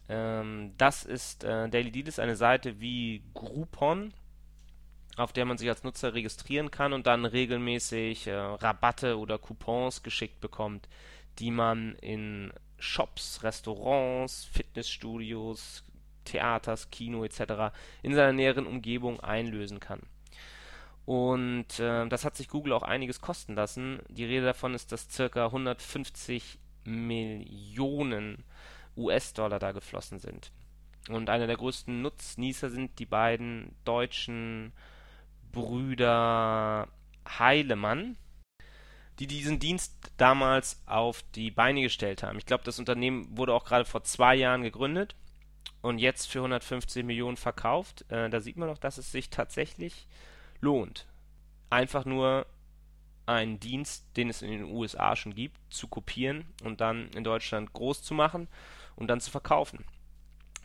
Ähm, 0.09 0.73
das 0.77 1.03
ist, 1.03 1.43
äh, 1.43 1.69
Daily 1.69 1.91
Deal 1.91 2.07
ist 2.07 2.19
eine 2.19 2.35
Seite 2.35 2.79
wie 2.79 3.23
Groupon, 3.33 4.13
auf 5.17 5.33
der 5.33 5.45
man 5.45 5.57
sich 5.57 5.69
als 5.69 5.83
Nutzer 5.83 6.13
registrieren 6.13 6.71
kann 6.71 6.93
und 6.93 7.05
dann 7.05 7.25
regelmäßig 7.25 8.27
äh, 8.27 8.33
Rabatte 8.33 9.17
oder 9.17 9.37
Coupons 9.37 10.01
geschickt 10.01 10.39
bekommt, 10.41 10.87
die 11.37 11.51
man 11.51 11.95
in 11.95 12.51
Shops, 12.79 13.43
Restaurants, 13.43 14.45
Fitnessstudios, 14.45 15.83
Theaters, 16.25 16.89
Kino 16.89 17.23
etc. 17.23 17.73
in 18.01 18.13
seiner 18.13 18.33
näheren 18.33 18.65
Umgebung 18.65 19.19
einlösen 19.19 19.79
kann. 19.79 20.01
Und 21.09 21.79
äh, 21.79 22.07
das 22.07 22.23
hat 22.23 22.37
sich 22.37 22.49
Google 22.49 22.71
auch 22.71 22.83
einiges 22.83 23.19
kosten 23.19 23.55
lassen. 23.55 23.99
Die 24.09 24.25
Rede 24.25 24.45
davon 24.45 24.75
ist, 24.75 24.91
dass 24.91 25.07
ca. 25.07 25.47
150 25.47 26.59
Millionen 26.83 28.43
US-Dollar 28.95 29.57
da 29.57 29.71
geflossen 29.71 30.19
sind. 30.19 30.51
Und 31.09 31.31
einer 31.31 31.47
der 31.47 31.57
größten 31.57 32.03
Nutznießer 32.03 32.69
sind 32.69 32.99
die 32.99 33.07
beiden 33.07 33.75
deutschen 33.85 34.71
Brüder 35.51 36.87
Heilemann, 37.27 38.15
die 39.17 39.25
diesen 39.25 39.57
Dienst 39.57 40.11
damals 40.17 40.79
auf 40.85 41.23
die 41.33 41.49
Beine 41.49 41.81
gestellt 41.81 42.21
haben. 42.21 42.37
Ich 42.37 42.45
glaube, 42.45 42.65
das 42.65 42.77
Unternehmen 42.77 43.35
wurde 43.35 43.55
auch 43.55 43.65
gerade 43.65 43.85
vor 43.85 44.03
zwei 44.03 44.35
Jahren 44.35 44.61
gegründet 44.61 45.15
und 45.81 45.97
jetzt 45.97 46.27
für 46.27 46.37
150 46.37 47.03
Millionen 47.03 47.35
verkauft. 47.35 48.05
Äh, 48.11 48.29
da 48.29 48.41
sieht 48.41 48.57
man 48.57 48.69
doch, 48.69 48.77
dass 48.77 48.99
es 48.99 49.11
sich 49.11 49.31
tatsächlich 49.31 50.07
lohnt. 50.61 51.07
Einfach 51.69 52.05
nur 52.05 52.45
einen 53.25 53.59
Dienst, 53.59 54.05
den 54.17 54.29
es 54.29 54.41
in 54.41 54.49
den 54.49 54.63
USA 54.63 55.15
schon 55.15 55.35
gibt, 55.35 55.57
zu 55.69 55.87
kopieren 55.87 56.45
und 56.63 56.81
dann 56.81 57.09
in 57.09 57.23
Deutschland 57.23 57.73
groß 57.73 58.01
zu 58.01 58.13
machen 58.13 58.47
und 58.95 59.07
dann 59.07 59.21
zu 59.21 59.29
verkaufen. 59.31 59.85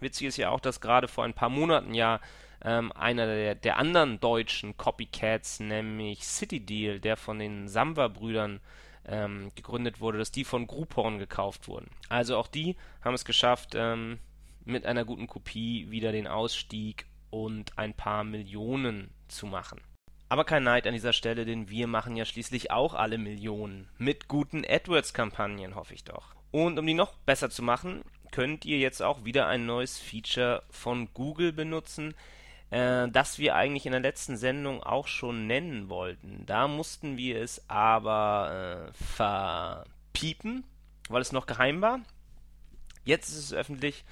Witzig 0.01 0.29
ist 0.29 0.37
ja 0.39 0.51
auch, 0.51 0.61
dass 0.61 0.81
gerade 0.81 1.09
vor 1.09 1.25
ein 1.25 1.35
paar 1.35 1.51
Monaten 1.51 1.95
ja 1.95 2.21
ähm, 2.63 2.91
einer 2.93 3.27
der, 3.27 3.55
der, 3.55 3.79
anderen 3.79 4.19
deutschen 4.21 4.77
Copycats, 4.77 5.61
nämlich 5.61 6.25
City 6.25 6.61
Deal, 6.61 6.99
der 6.99 7.17
von 7.17 7.39
den 7.39 7.69
Samwa-Brüdern 7.69 8.61
ähm, 9.07 9.53
gegründet 9.55 10.01
wurde, 10.01 10.19
dass 10.19 10.33
die 10.33 10.45
von 10.45 10.67
Groupon 10.67 11.19
gekauft 11.19 11.69
wurden. 11.69 11.91
Also 12.09 12.37
auch 12.39 12.49
die 12.49 12.77
haben 13.03 13.15
es 13.15 13.27
geschafft, 13.27 13.75
ähm, 13.75 14.19
mit 14.65 14.87
einer 14.87 15.05
guten 15.05 15.27
Kopie 15.27 15.91
wieder 15.91 16.11
den 16.11 16.27
Ausstieg 16.27 17.07
und 17.29 17.79
ein 17.79 17.93
paar 17.93 18.25
Millionen 18.25 19.11
zu 19.29 19.47
machen. 19.47 19.81
Aber 20.29 20.45
kein 20.45 20.65
Neid 20.65 20.87
an 20.87 20.95
dieser 20.95 21.13
Stelle, 21.13 21.45
denn 21.45 21.69
wir 21.69 21.87
machen 21.87 22.17
ja 22.17 22.25
schließlich 22.25 22.71
auch 22.71 22.95
alle 22.95 23.19
Millionen. 23.19 23.89
Mit 23.99 24.27
guten 24.27 24.65
AdWords-Kampagnen, 24.65 25.75
hoffe 25.75 25.95
ich 25.95 26.05
doch. 26.05 26.35
Und 26.51 26.79
um 26.79 26.87
die 26.87 26.95
noch 26.95 27.17
besser 27.19 27.51
zu 27.51 27.63
machen, 27.63 28.03
könnt 28.33 28.65
ihr 28.65 28.79
jetzt 28.79 29.03
auch 29.03 29.25
wieder 29.25 29.47
ein 29.47 29.67
neues 29.67 29.99
Feature 29.99 30.65
von 30.71 31.13
Google 31.15 31.53
benutzen, 31.53 32.15
äh, 32.71 33.09
das 33.09 33.39
wir 33.39 33.55
eigentlich 33.55 33.87
in 33.87 33.93
der 33.93 34.01
letzten 34.01 34.37
Sendung 34.37 34.83
auch 34.83 35.07
schon 35.07 35.47
nennen 35.47 35.89
wollten. 35.89 36.45
Da 36.47 36.67
mussten 36.67 37.17
wir 37.17 37.41
es 37.41 37.69
aber 37.71 38.89
äh, 38.89 38.93
verpiepen, 38.93 40.65
weil 41.09 41.23
es 41.23 41.33
noch 41.33 41.47
geheim 41.47 41.81
war. 41.81 42.01
Jetzt 43.05 43.29
ist 43.29 43.39
es 43.39 43.53
öffentlich 43.53 44.05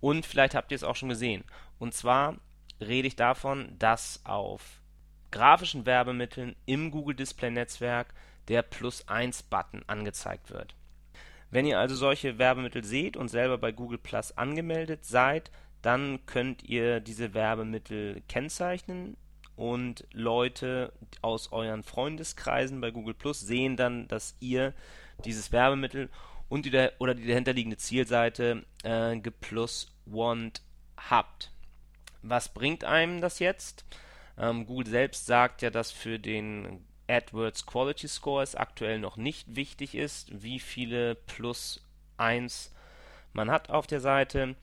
und 0.00 0.24
vielleicht 0.24 0.54
habt 0.54 0.70
ihr 0.70 0.76
es 0.76 0.84
auch 0.84 0.96
schon 0.96 1.08
gesehen. 1.08 1.44
Und 1.78 1.92
zwar 1.92 2.36
rede 2.80 3.08
ich 3.08 3.16
davon, 3.16 3.74
dass 3.78 4.20
auf 4.24 4.80
grafischen 5.30 5.86
Werbemitteln 5.86 6.56
im 6.66 6.90
Google 6.90 7.14
Display 7.14 7.50
Netzwerk 7.50 8.14
der 8.48 8.62
Plus 8.62 9.06
1 9.08 9.44
Button 9.44 9.82
angezeigt 9.86 10.50
wird. 10.50 10.74
Wenn 11.50 11.66
ihr 11.66 11.78
also 11.78 11.94
solche 11.94 12.38
Werbemittel 12.38 12.84
seht 12.84 13.16
und 13.16 13.28
selber 13.28 13.58
bei 13.58 13.72
Google 13.72 13.98
Plus 13.98 14.36
angemeldet 14.36 15.04
seid, 15.04 15.50
dann 15.82 16.24
könnt 16.26 16.62
ihr 16.62 17.00
diese 17.00 17.34
Werbemittel 17.34 18.22
kennzeichnen 18.28 19.16
und 19.56 20.06
Leute 20.12 20.92
aus 21.22 21.52
euren 21.52 21.82
Freundeskreisen 21.82 22.80
bei 22.80 22.90
Google 22.90 23.14
Plus 23.14 23.40
sehen 23.40 23.76
dann, 23.76 24.08
dass 24.08 24.36
ihr 24.40 24.74
dieses 25.24 25.52
Werbemittel 25.52 26.08
und 26.48 26.66
die 26.66 26.88
oder 26.98 27.14
die 27.14 27.26
dahinterliegende 27.26 27.76
Zielseite 27.76 28.64
äh, 28.82 29.16
geplus 29.18 29.92
want 30.06 30.62
habt. 30.96 31.52
Was 32.22 32.48
bringt 32.48 32.84
einem 32.84 33.20
das 33.20 33.38
jetzt? 33.38 33.84
Ähm, 34.38 34.66
Google 34.66 34.86
selbst 34.86 35.26
sagt 35.26 35.62
ja, 35.62 35.70
dass 35.70 35.90
für 35.90 36.18
den 36.18 36.84
AdWords 37.08 37.66
Quality 37.66 38.08
Score 38.08 38.42
es 38.42 38.54
aktuell 38.54 38.98
noch 38.98 39.16
nicht 39.16 39.56
wichtig 39.56 39.94
ist, 39.94 40.42
wie 40.42 40.60
viele 40.60 41.14
plus 41.14 41.84
1 42.16 42.72
man 43.32 43.50
hat 43.50 43.70
auf 43.70 43.86
der 43.86 44.00
Seite, 44.00 44.54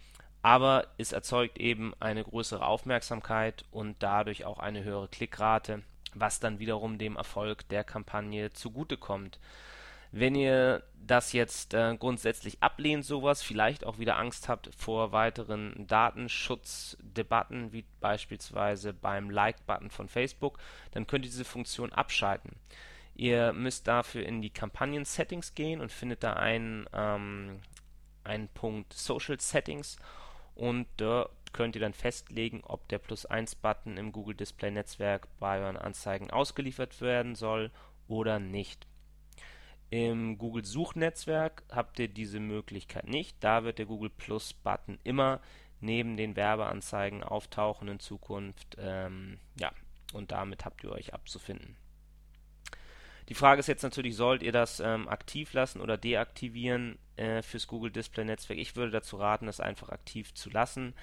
aber 0.41 0.87
es 0.97 1.11
erzeugt 1.11 1.57
eben 1.57 1.93
eine 1.99 2.23
größere 2.23 2.65
Aufmerksamkeit 2.65 3.65
und 3.71 3.97
dadurch 3.99 4.45
auch 4.45 4.59
eine 4.59 4.83
höhere 4.83 5.07
Klickrate, 5.07 5.83
was 6.13 6.39
dann 6.39 6.59
wiederum 6.59 6.97
dem 6.97 7.15
Erfolg 7.15 7.67
der 7.69 7.83
Kampagne 7.83 8.51
zugutekommt. 8.51 9.39
Wenn 10.11 10.35
ihr 10.35 10.83
das 10.95 11.33
jetzt 11.33 11.73
äh, 11.73 11.95
grundsätzlich 11.97 12.61
ablehnt, 12.61 13.05
sowas, 13.05 13.41
vielleicht 13.41 13.85
auch 13.85 13.97
wieder 13.97 14.17
Angst 14.17 14.49
habt 14.49 14.69
vor 14.75 15.11
weiteren 15.11 15.87
Datenschutzdebatten, 15.87 17.71
wie 17.71 17.85
beispielsweise 17.99 18.93
beim 18.93 19.29
Like-Button 19.29 19.89
von 19.89 20.09
Facebook, 20.09 20.59
dann 20.91 21.07
könnt 21.07 21.25
ihr 21.25 21.31
diese 21.31 21.45
Funktion 21.45 21.93
abschalten. 21.93 22.51
Ihr 23.15 23.53
müsst 23.53 23.87
dafür 23.87 24.25
in 24.25 24.41
die 24.41 24.51
Kampagnen-Settings 24.51 25.55
gehen 25.55 25.81
und 25.81 25.91
findet 25.91 26.23
da 26.23 26.33
einen, 26.33 26.87
ähm, 26.93 27.61
einen 28.23 28.47
Punkt 28.49 28.93
Social 28.93 29.39
Settings 29.39 29.97
und 30.55 30.87
dort 30.97 31.31
könnt 31.53 31.75
ihr 31.75 31.81
dann 31.81 31.93
festlegen, 31.93 32.61
ob 32.63 32.87
der 32.89 32.99
Plus 32.99 33.25
1 33.25 33.55
Button 33.55 33.97
im 33.97 34.11
Google 34.11 34.35
Display 34.35 34.69
Netzwerk 34.69 35.27
bei 35.39 35.59
euren 35.59 35.77
Anzeigen 35.77 36.29
ausgeliefert 36.29 37.01
werden 37.01 37.35
soll 37.35 37.71
oder 38.07 38.39
nicht. 38.39 38.87
Im 39.89 40.37
Google 40.37 40.65
Suchnetzwerk 40.65 41.63
habt 41.71 41.99
ihr 41.99 42.07
diese 42.07 42.39
Möglichkeit 42.39 43.07
nicht. 43.07 43.37
Da 43.39 43.63
wird 43.63 43.79
der 43.79 43.85
Google 43.85 44.09
Plus 44.09 44.53
Button 44.53 44.99
immer 45.03 45.39
neben 45.79 46.17
den 46.17 46.35
Werbeanzeigen 46.35 47.23
auftauchen 47.23 47.87
in 47.87 47.99
Zukunft. 47.99 48.75
Ähm, 48.79 49.39
ja, 49.59 49.71
und 50.13 50.31
damit 50.31 50.65
habt 50.65 50.83
ihr 50.83 50.91
euch 50.91 51.13
abzufinden. 51.13 51.77
Die 53.29 53.33
Frage 53.33 53.59
ist 53.59 53.67
jetzt 53.67 53.83
natürlich, 53.83 54.15
sollt 54.15 54.41
ihr 54.41 54.53
das 54.53 54.79
ähm, 54.79 55.07
aktiv 55.07 55.53
lassen 55.53 55.81
oder 55.81 55.97
deaktivieren 55.97 56.97
äh, 57.17 57.41
fürs 57.41 57.67
Google 57.67 57.91
Display 57.91 58.25
Netzwerk? 58.25 58.59
Ich 58.59 58.75
würde 58.75 58.91
dazu 58.91 59.17
raten, 59.17 59.45
das 59.45 59.59
einfach 59.59 59.89
aktiv 59.89 60.33
zu 60.33 60.49
lassen 60.49 60.93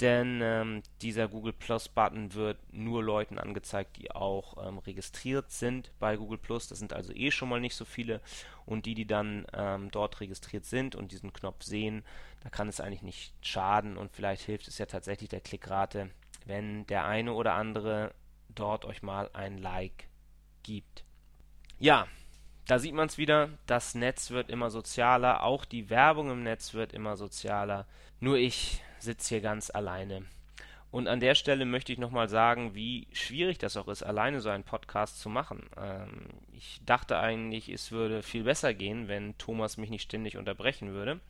denn 0.00 0.40
ähm, 0.42 0.82
dieser 1.02 1.28
Google 1.28 1.52
Plus 1.52 1.88
Button 1.88 2.34
wird 2.34 2.58
nur 2.72 3.02
Leuten 3.02 3.38
angezeigt, 3.38 3.96
die 3.96 4.10
auch 4.10 4.66
ähm, 4.66 4.78
registriert 4.78 5.52
sind 5.52 5.92
bei 6.00 6.16
Google 6.16 6.38
Plus. 6.38 6.66
Das 6.66 6.80
sind 6.80 6.92
also 6.92 7.12
eh 7.12 7.30
schon 7.30 7.48
mal 7.48 7.60
nicht 7.60 7.76
so 7.76 7.84
viele 7.84 8.20
und 8.66 8.86
die, 8.86 8.94
die 8.94 9.06
dann 9.06 9.46
ähm, 9.52 9.90
dort 9.90 10.20
registriert 10.20 10.64
sind 10.64 10.96
und 10.96 11.12
diesen 11.12 11.32
Knopf 11.32 11.62
sehen, 11.62 12.04
da 12.42 12.50
kann 12.50 12.68
es 12.68 12.80
eigentlich 12.80 13.02
nicht 13.02 13.34
schaden 13.40 13.96
und 13.96 14.12
vielleicht 14.12 14.42
hilft 14.42 14.66
es 14.66 14.78
ja 14.78 14.86
tatsächlich 14.86 15.28
der 15.28 15.40
Klickrate, 15.40 16.10
wenn 16.44 16.86
der 16.86 17.06
eine 17.06 17.32
oder 17.32 17.54
andere 17.54 18.12
dort 18.48 18.84
euch 18.84 19.02
mal 19.02 19.30
ein 19.32 19.58
Like 19.58 20.08
gibt. 20.62 21.04
Ja, 21.78 22.06
da 22.66 22.78
sieht 22.78 22.94
man 22.94 23.08
es 23.08 23.18
wieder, 23.18 23.50
das 23.66 23.94
Netz 23.94 24.30
wird 24.30 24.50
immer 24.50 24.70
sozialer, 24.70 25.42
auch 25.42 25.64
die 25.64 25.90
Werbung 25.90 26.30
im 26.30 26.42
Netz 26.42 26.74
wird 26.74 26.92
immer 26.92 27.16
sozialer. 27.16 27.86
Nur 28.20 28.36
ich 28.36 28.82
sitze 28.98 29.30
hier 29.30 29.40
ganz 29.40 29.70
alleine. 29.70 30.24
Und 30.90 31.08
an 31.08 31.18
der 31.18 31.34
Stelle 31.34 31.64
möchte 31.64 31.92
ich 31.92 31.98
nochmal 31.98 32.28
sagen, 32.28 32.74
wie 32.76 33.08
schwierig 33.12 33.58
das 33.58 33.76
auch 33.76 33.88
ist, 33.88 34.04
alleine 34.04 34.40
so 34.40 34.48
einen 34.48 34.62
Podcast 34.62 35.18
zu 35.18 35.28
machen. 35.28 35.68
Ähm, 35.76 36.28
ich 36.52 36.80
dachte 36.86 37.18
eigentlich, 37.18 37.68
es 37.68 37.90
würde 37.90 38.22
viel 38.22 38.44
besser 38.44 38.74
gehen, 38.74 39.08
wenn 39.08 39.36
Thomas 39.36 39.76
mich 39.76 39.90
nicht 39.90 40.04
ständig 40.04 40.36
unterbrechen 40.36 40.92
würde. 40.92 41.20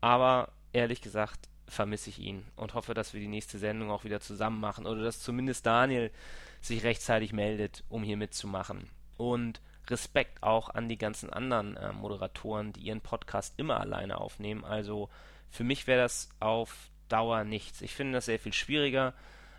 Aber 0.00 0.52
ehrlich 0.72 1.02
gesagt 1.02 1.50
vermisse 1.66 2.08
ich 2.08 2.18
ihn 2.18 2.46
und 2.56 2.72
hoffe, 2.72 2.94
dass 2.94 3.12
wir 3.12 3.20
die 3.20 3.28
nächste 3.28 3.58
Sendung 3.58 3.90
auch 3.90 4.04
wieder 4.04 4.20
zusammen 4.20 4.58
machen 4.58 4.86
oder 4.86 5.02
dass 5.02 5.20
zumindest 5.20 5.66
Daniel 5.66 6.10
sich 6.62 6.82
rechtzeitig 6.82 7.34
meldet, 7.34 7.84
um 7.90 8.02
hier 8.02 8.16
mitzumachen. 8.16 8.88
Und 9.18 9.60
Respekt 9.90 10.42
auch 10.42 10.70
an 10.70 10.88
die 10.88 10.98
ganzen 10.98 11.30
anderen 11.30 11.76
äh, 11.76 11.92
Moderatoren, 11.92 12.72
die 12.72 12.80
ihren 12.80 13.00
Podcast 13.00 13.54
immer 13.56 13.80
alleine 13.80 14.18
aufnehmen. 14.18 14.64
Also 14.64 15.08
für 15.50 15.64
mich 15.64 15.86
wäre 15.86 16.02
das 16.02 16.28
auf 16.40 16.90
Dauer 17.08 17.44
nichts. 17.44 17.80
Ich 17.80 17.94
finde 17.94 18.14
das 18.14 18.26
sehr 18.26 18.38
viel 18.38 18.52
schwieriger. 18.52 19.14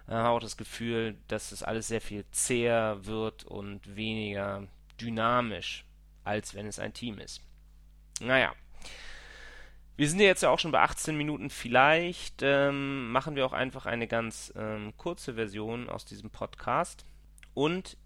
Ich 0.08 0.14
habe 0.14 0.30
auch 0.30 0.40
das 0.40 0.58
Gefühl, 0.58 1.18
dass 1.28 1.52
es 1.52 1.64
alles 1.64 1.88
sehr 1.88 2.02
viel 2.02 2.26
zäher 2.32 3.06
wird 3.06 3.44
und 3.44 3.96
weniger 3.96 4.68
dynamisch, 5.00 5.86
als 6.24 6.56
wenn 6.56 6.68
es 6.68 6.80
ein 6.80 6.94
Team 6.94 7.20
ist. 7.20 7.42
Naja. 8.20 8.54
Wir 9.98 10.10
sind 10.10 10.20
ja 10.20 10.28
jetzt 10.28 10.44
ja 10.44 10.50
auch 10.50 10.60
schon 10.60 10.72
bei 10.72 10.80
18 10.80 11.18
Minuten. 11.18 11.50
Vielleicht 11.50 12.42
ähm, 12.42 13.12
machen 13.12 13.36
wir 13.36 13.46
auch 13.46 13.54
einfach 13.54 13.86
eine 13.86 14.08
ganz 14.08 14.54
ähm, 14.56 14.94
kurze 14.96 15.34
Version 15.34 15.90
aus 15.90 16.06
diesem 16.06 16.30
Podcast. 16.30 17.06
Und 17.54 17.98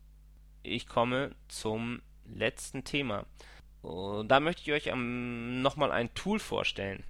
ich 0.63 0.88
komme 0.88 1.36
zum 1.49 2.01
letzten 2.25 2.83
Thema. 2.83 3.25
Und 3.81 4.29
da 4.29 4.39
möchte 4.39 4.62
ich 4.62 4.71
euch 4.71 4.88
ähm, 4.88 5.62
nochmal 5.62 5.91
ein 5.91 6.13
Tool 6.13 6.39
vorstellen. 6.39 7.03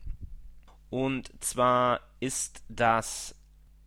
Und 0.89 1.31
zwar 1.43 2.01
ist 2.19 2.63
das 2.69 3.35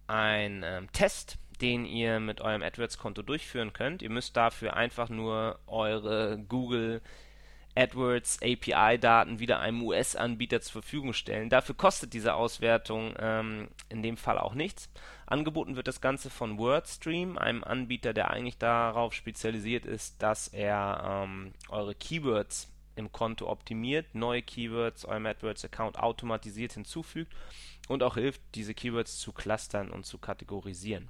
ein 0.06 0.62
ähm, 0.64 0.90
Test, 0.92 1.38
den 1.60 1.84
ihr 1.84 2.20
mit 2.20 2.40
eurem 2.40 2.62
AdWords-Konto 2.62 3.22
durchführen 3.22 3.72
könnt. 3.72 4.02
Ihr 4.02 4.10
müsst 4.10 4.36
dafür 4.36 4.74
einfach 4.76 5.08
nur 5.08 5.58
eure 5.66 6.38
Google 6.48 7.00
AdWords 7.76 8.40
API-Daten 8.42 9.38
wieder 9.38 9.60
einem 9.60 9.82
US-Anbieter 9.82 10.60
zur 10.60 10.82
Verfügung 10.82 11.12
stellen. 11.12 11.50
Dafür 11.50 11.74
kostet 11.74 12.14
diese 12.14 12.34
Auswertung 12.34 13.14
ähm, 13.18 13.68
in 13.88 14.02
dem 14.02 14.16
Fall 14.16 14.38
auch 14.38 14.54
nichts. 14.54 14.88
Angeboten 15.26 15.76
wird 15.76 15.86
das 15.86 16.00
Ganze 16.00 16.30
von 16.30 16.58
WordStream, 16.58 17.36
einem 17.36 17.62
Anbieter, 17.62 18.14
der 18.14 18.30
eigentlich 18.30 18.58
darauf 18.58 19.12
spezialisiert 19.12 19.84
ist, 19.84 20.22
dass 20.22 20.48
er 20.48 21.24
ähm, 21.24 21.52
eure 21.68 21.94
Keywords 21.94 22.72
im 22.94 23.12
Konto 23.12 23.46
optimiert, 23.48 24.14
neue 24.14 24.42
Keywords 24.42 25.04
eurem 25.04 25.26
AdWords-Account 25.26 25.98
automatisiert 25.98 26.72
hinzufügt 26.72 27.32
und 27.88 28.02
auch 28.02 28.14
hilft, 28.14 28.40
diese 28.54 28.72
Keywords 28.72 29.18
zu 29.18 29.32
clustern 29.32 29.90
und 29.90 30.06
zu 30.06 30.16
kategorisieren. 30.18 31.08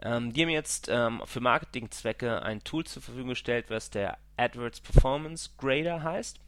Ähm, 0.00 0.32
die 0.32 0.42
haben 0.42 0.50
jetzt 0.50 0.88
ähm, 0.88 1.22
für 1.24 1.40
Marketingzwecke 1.40 2.42
ein 2.42 2.62
Tool 2.62 2.84
zur 2.84 3.02
Verfügung 3.02 3.30
gestellt, 3.30 3.66
was 3.68 3.90
der 3.90 4.18
AdWords 4.36 4.80
Performance 4.80 5.50
Grader 5.58 6.02
heißt. 6.02 6.40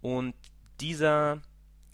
Und 0.00 0.34
dieser 0.80 1.42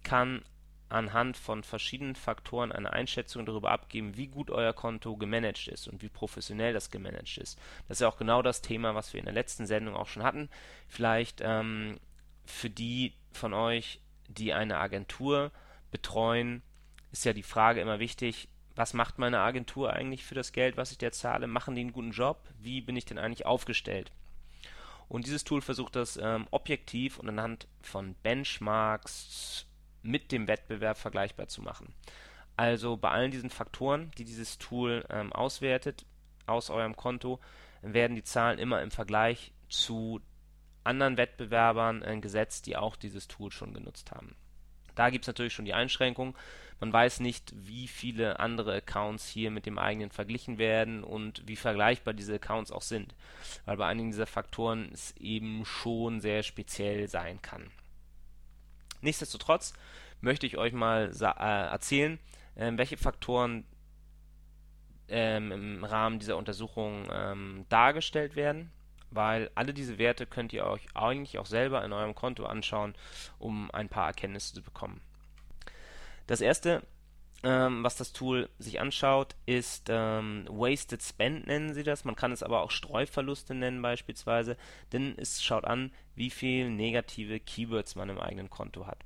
kann 0.03 0.43
anhand 0.89 1.37
von 1.37 1.65
verschiedenen 1.65 2.15
Faktoren 2.15 2.71
eine 2.71 2.93
Einschätzung 2.93 3.45
darüber 3.45 3.73
abgeben, 3.73 4.17
wie 4.17 4.29
gut 4.29 4.51
euer 4.51 4.73
Konto 4.73 5.17
gemanagt 5.17 5.67
ist 5.67 5.89
und 5.89 6.03
wie 6.03 6.09
professionell 6.09 6.73
das 6.73 6.91
gemanagt 6.91 7.39
ist. 7.39 7.59
Das 7.89 7.97
ist 7.97 8.01
ja 8.03 8.09
auch 8.09 8.19
genau 8.19 8.43
das 8.43 8.63
Thema, 8.63 8.95
was 8.95 9.13
wir 9.13 9.19
in 9.19 9.27
der 9.27 9.35
letzten 9.35 9.67
Sendung 9.67 9.97
auch 9.97 10.07
schon 10.07 10.23
hatten. 10.23 10.49
Vielleicht 10.87 11.41
ähm, 11.43 11.99
für 12.45 12.71
die 12.71 13.15
von 13.33 13.53
euch, 13.53 14.01
die 14.29 14.53
eine 14.53 14.79
Agentur 14.79 15.51
betreuen, 15.91 16.63
ist 17.11 17.25
ja 17.25 17.33
die 17.33 17.43
Frage 17.43 17.81
immer 17.81 17.99
wichtig, 17.99 18.49
was 18.77 18.93
macht 18.93 19.19
meine 19.19 19.41
Agentur 19.41 19.93
eigentlich 19.93 20.25
für 20.25 20.35
das 20.35 20.53
Geld, 20.53 20.77
was 20.77 20.93
ich 20.93 20.99
der 20.99 21.13
zahle? 21.13 21.47
Machen 21.47 21.75
die 21.75 21.81
einen 21.81 21.93
guten 21.93 22.11
Job? 22.11 22.47
Wie 22.61 22.83
bin 22.83 22.95
ich 22.95 23.07
denn 23.07 23.19
eigentlich 23.19 23.47
aufgestellt? 23.47 24.13
Und 25.09 25.27
dieses 25.27 25.45
Tool 25.45 25.63
versucht 25.63 25.97
das 25.97 26.19
ähm, 26.21 26.47
objektiv 26.51 27.19
und 27.19 27.29
anhand 27.29 27.69
von 27.81 28.15
Benchmarks 28.23 29.67
mit 30.03 30.31
dem 30.31 30.47
Wettbewerb 30.47 30.99
vergleichbar 30.99 31.49
zu 31.49 31.63
machen. 31.63 31.95
Also 32.57 32.97
bei 32.97 33.11
allen 33.11 33.31
diesen 33.31 33.51
Faktoren, 33.51 34.11
die 34.19 34.25
dieses 34.25 34.59
Tool 34.59 35.05
ähm, 35.11 35.33
auswertet 35.33 36.05
aus 36.47 36.71
eurem 36.71 36.97
Konto, 36.97 37.41
werden 37.83 38.17
die 38.17 38.25
Zahlen 38.25 38.59
immer 38.59 38.83
im 38.83 38.91
Vergleich 38.91 39.53
zu 39.69 40.21
anderen 40.85 41.17
Wettbewerbern 41.17 42.03
äh, 42.03 42.19
gesetzt, 42.19 42.67
die 42.67 42.77
auch 42.77 42.97
dieses 42.97 43.29
Tool 43.29 43.51
schon 43.51 43.75
genutzt 43.75 44.13
haben. 44.13 44.37
Da 44.95 45.11
gibt 45.11 45.25
es 45.25 45.29
natürlich 45.29 45.53
schon 45.53 45.67
die 45.67 45.75
Einschränkung. 45.75 46.37
Man 46.81 46.93
weiß 46.93 47.21
nicht, 47.21 47.53
wie 47.57 47.89
viele 47.89 48.39
andere 48.39 48.75
Accounts 48.75 49.27
hier 49.27 49.51
mit 49.51 49.65
dem 49.65 49.79
eigenen 49.79 50.11
verglichen 50.11 50.59
werden 50.59 51.05
und 51.05 51.43
wie 51.47 51.57
vergleichbar 51.57 52.13
diese 52.13 52.35
Accounts 52.35 52.71
auch 52.71 52.83
sind. 52.83 53.15
Weil 53.65 53.79
bei 53.79 53.87
einigen 53.87 54.11
dieser 54.11 54.27
Faktoren 54.27 54.91
es 54.93 55.17
eben 55.17 55.65
schon 55.65 56.21
sehr 56.21 56.43
speziell 56.43 57.09
sein 57.09 57.41
kann. 57.41 57.71
Nichtsdestotrotz 59.01 59.73
möchte 60.21 60.47
ich 60.47 60.59
euch 60.59 60.73
mal 60.73 61.13
äh, 61.19 61.71
erzählen, 61.71 62.19
äh, 62.57 62.73
welche 62.75 62.97
Faktoren 62.97 63.65
ähm, 65.09 65.53
im 65.53 65.85
Rahmen 65.85 66.19
dieser 66.19 66.37
Untersuchung 66.37 67.09
ähm, 67.11 67.65
dargestellt 67.69 68.37
werden, 68.37 68.71
weil 69.11 69.51
alle 69.55 69.73
diese 69.73 69.99
Werte 69.99 70.27
könnt 70.27 70.53
ihr 70.53 70.67
euch 70.67 70.87
eigentlich 70.95 71.39
auch 71.39 71.47
selber 71.47 71.85
in 71.85 71.93
eurem 71.93 72.15
Konto 72.15 72.45
anschauen, 72.45 72.95
um 73.39 73.71
ein 73.71 73.89
paar 73.89 74.09
Erkenntnisse 74.09 74.55
zu 74.55 74.63
bekommen. 74.63 75.01
Das 76.27 76.41
erste, 76.41 76.83
ähm, 77.43 77.85
was 77.85 77.97
das 77.97 78.13
Tool 78.13 78.49
sich 78.59 78.81
anschaut, 78.81 79.37
ist 79.47 79.87
ähm, 79.89 80.47
Wasted 80.49 81.03
Spend 81.03 81.47
nennen 81.47 81.75
sie 81.75 81.83
das. 81.83 82.05
Man 82.05 82.17
kann 82.17 82.33
es 82.33 82.43
aber 82.43 82.63
auch 82.63 82.71
Streuverluste 82.71 83.55
nennen 83.55 83.83
beispielsweise, 83.83 84.57
denn 84.93 85.15
es 85.17 85.43
schaut 85.43 85.65
an, 85.65 85.93
wie 86.15 86.31
viel 86.31 86.71
negative 86.71 87.41
Keywords 87.41 87.95
man 87.95 88.09
im 88.09 88.19
eigenen 88.19 88.51
Konto 88.51 88.87
hat. 88.87 88.99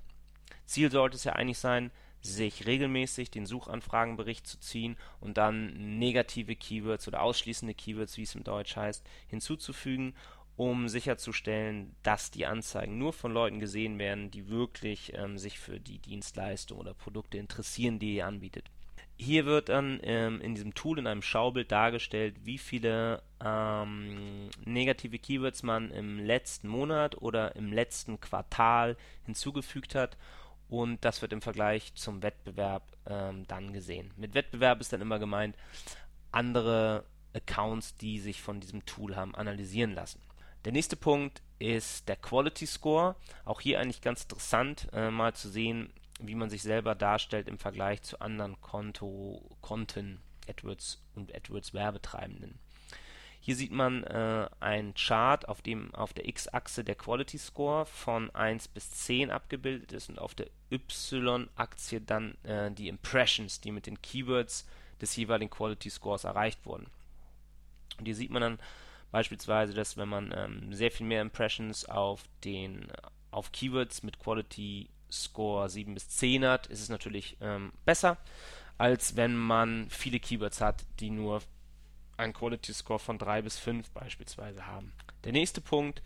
Ziel 0.64 0.90
sollte 0.90 1.16
es 1.16 1.24
ja 1.24 1.33
eigentlich 1.33 1.59
sein, 1.59 1.90
sich 2.22 2.66
regelmäßig 2.66 3.30
den 3.30 3.46
Suchanfragenbericht 3.46 4.46
zu 4.46 4.61
ziehen 4.61 4.96
und 5.20 5.38
dann 5.38 5.98
negative 5.98 6.54
Keywords 6.54 7.09
oder 7.09 7.22
ausschließende 7.22 7.74
Keywords, 7.74 8.16
wie 8.18 8.22
es 8.22 8.35
im 8.35 8.44
Deutsch 8.44 8.76
heißt, 8.76 9.04
hinzuzufügen, 9.28 10.14
um 10.61 10.90
sicherzustellen, 10.90 11.96
dass 12.03 12.31
die 12.31 12.44
Anzeigen 12.44 12.99
nur 12.99 13.14
von 13.14 13.33
Leuten 13.33 13.61
gesehen 13.61 13.99
werden, 13.99 14.31
die 14.31 14.51
wirklich 14.51 15.14
ähm, 15.14 15.38
sich 15.38 15.59
für 15.59 15.81
die 15.81 15.96
Dienstleistung 16.01 16.77
oder 16.79 16.92
Produkte 16.92 17.38
interessieren, 17.38 17.99
die 17.99 18.16
ihr 18.16 18.27
anbietet. 18.27 18.70
Hier 19.16 19.46
wird 19.46 19.70
dann 19.70 20.01
ähm, 20.03 20.38
in 20.42 20.55
diesem 20.55 20.75
Tool 20.75 20.99
in 20.99 21.07
einem 21.07 21.23
Schaubild 21.23 21.73
dargestellt, 21.73 22.37
wie 22.44 22.59
viele 22.59 23.23
ähm, 23.42 24.51
negative 24.66 25.18
Keywords 25.18 25.62
man 25.62 25.90
im 25.92 26.18
letzten 26.18 26.68
Monat 26.68 27.16
oder 27.23 27.57
im 27.57 27.73
letzten 27.73 28.20
Quartal 28.20 28.99
hinzugefügt 29.25 29.94
hat 29.94 30.18
und 30.68 31.03
das 31.07 31.23
wird 31.23 31.33
im 31.33 31.40
Vergleich 31.40 31.94
zum 31.94 32.23
Wettbewerb 32.23 32.83
ähm, 33.07 33.46
dann 33.49 33.73
gesehen. 33.73 34.11
Mit 34.18 34.35
Wettbewerb 34.35 34.83
ist 34.83 34.92
dann 34.92 35.01
immer 35.01 35.18
gemeint, 35.18 35.57
andere 36.33 37.07
Accounts, 37.33 37.96
die 37.96 38.18
sich 38.18 38.42
von 38.42 38.61
diesem 38.61 38.85
Tool 38.85 39.16
haben 39.16 39.35
analysieren 39.35 39.94
lassen. 39.94 40.20
Der 40.64 40.73
nächste 40.73 40.96
Punkt 40.96 41.42
ist 41.59 42.09
der 42.09 42.16
Quality 42.16 42.66
Score. 42.66 43.16
Auch 43.44 43.61
hier 43.61 43.81
eigentlich 43.81 44.03
ganz 44.03 44.23
interessant, 44.23 44.88
äh, 44.92 45.11
mal 45.11 45.35
zu 45.35 45.49
sehen, 45.49 45.92
wie 46.20 46.35
man 46.35 46.51
sich 46.51 46.62
selber 46.62 46.94
darstellt 46.94 47.49
im 47.49 47.59
Vergleich 47.59 48.03
zu 48.03 48.20
anderen 48.20 48.61
Konto, 48.61 49.57
Konten, 49.62 50.20
AdWords 50.49 51.03
und 51.14 51.35
AdWords 51.35 51.73
Werbetreibenden. 51.73 52.59
Hier 53.42 53.57
sieht 53.57 53.73
man 53.73 54.05
äh, 54.05 54.51
ein 54.61 54.92
Chart, 54.94 55.49
auf 55.49 55.62
dem 55.62 55.94
auf 55.94 56.12
der 56.12 56.29
x-Achse 56.29 56.85
der 56.85 56.94
Quality 56.94 57.38
Score 57.38 57.87
von 57.87 58.29
1 58.35 58.68
bis 58.68 58.90
10 58.90 59.31
abgebildet 59.31 59.92
ist 59.92 60.11
und 60.11 60.18
auf 60.18 60.35
der 60.35 60.49
y-Achse 60.70 62.03
dann 62.03 62.35
äh, 62.44 62.70
die 62.70 62.88
Impressions, 62.88 63.62
die 63.62 63.73
mit 63.73 63.87
den 63.87 64.03
Keywords 64.03 64.66
des 65.01 65.16
jeweiligen 65.16 65.51
Quality 65.51 65.88
Scores 65.88 66.25
erreicht 66.25 66.66
wurden. 66.66 66.87
Und 67.99 68.05
hier 68.05 68.14
sieht 68.14 68.31
man 68.31 68.42
dann 68.42 68.59
beispielsweise, 69.11 69.75
dass 69.75 69.96
wenn 69.96 70.09
man 70.09 70.33
ähm, 70.37 70.73
sehr 70.73 70.90
viel 70.90 71.07
mehr 71.07 71.23
Impressions 71.23 71.85
auf 71.85 72.25
den 72.44 72.88
auf 73.31 73.53
Keywords 73.53 74.03
mit 74.03 74.18
Quality 74.18 74.88
Score 75.11 75.68
7 75.68 75.94
bis 75.94 76.09
10 76.09 76.44
hat, 76.44 76.66
ist 76.66 76.81
es 76.81 76.88
natürlich 76.88 77.37
ähm, 77.40 77.73
besser, 77.85 78.16
als 78.79 79.16
wenn 79.16 79.37
man 79.37 79.88
viele 79.90 80.20
Keywords 80.20 80.61
hat, 80.61 80.85
die 80.99 81.11
nur 81.11 81.42
einen 82.16 82.33
Quality 82.33 82.73
Score 82.73 82.99
von 82.99 83.18
3 83.18 83.42
bis 83.42 83.59
5 83.59 83.90
beispielsweise 83.90 84.66
haben. 84.66 84.92
Der 85.25 85.33
nächste 85.33 85.61
Punkt 85.61 86.03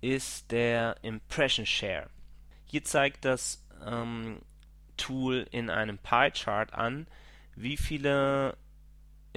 ist 0.00 0.50
der 0.50 0.96
Impression 1.02 1.66
Share. 1.66 2.08
Hier 2.64 2.84
zeigt 2.84 3.24
das 3.24 3.64
ähm, 3.84 4.40
Tool 4.96 5.46
in 5.50 5.70
einem 5.70 5.98
Pie 5.98 6.30
Chart 6.32 6.72
an, 6.72 7.06
wie 7.54 7.76
viele 7.76 8.56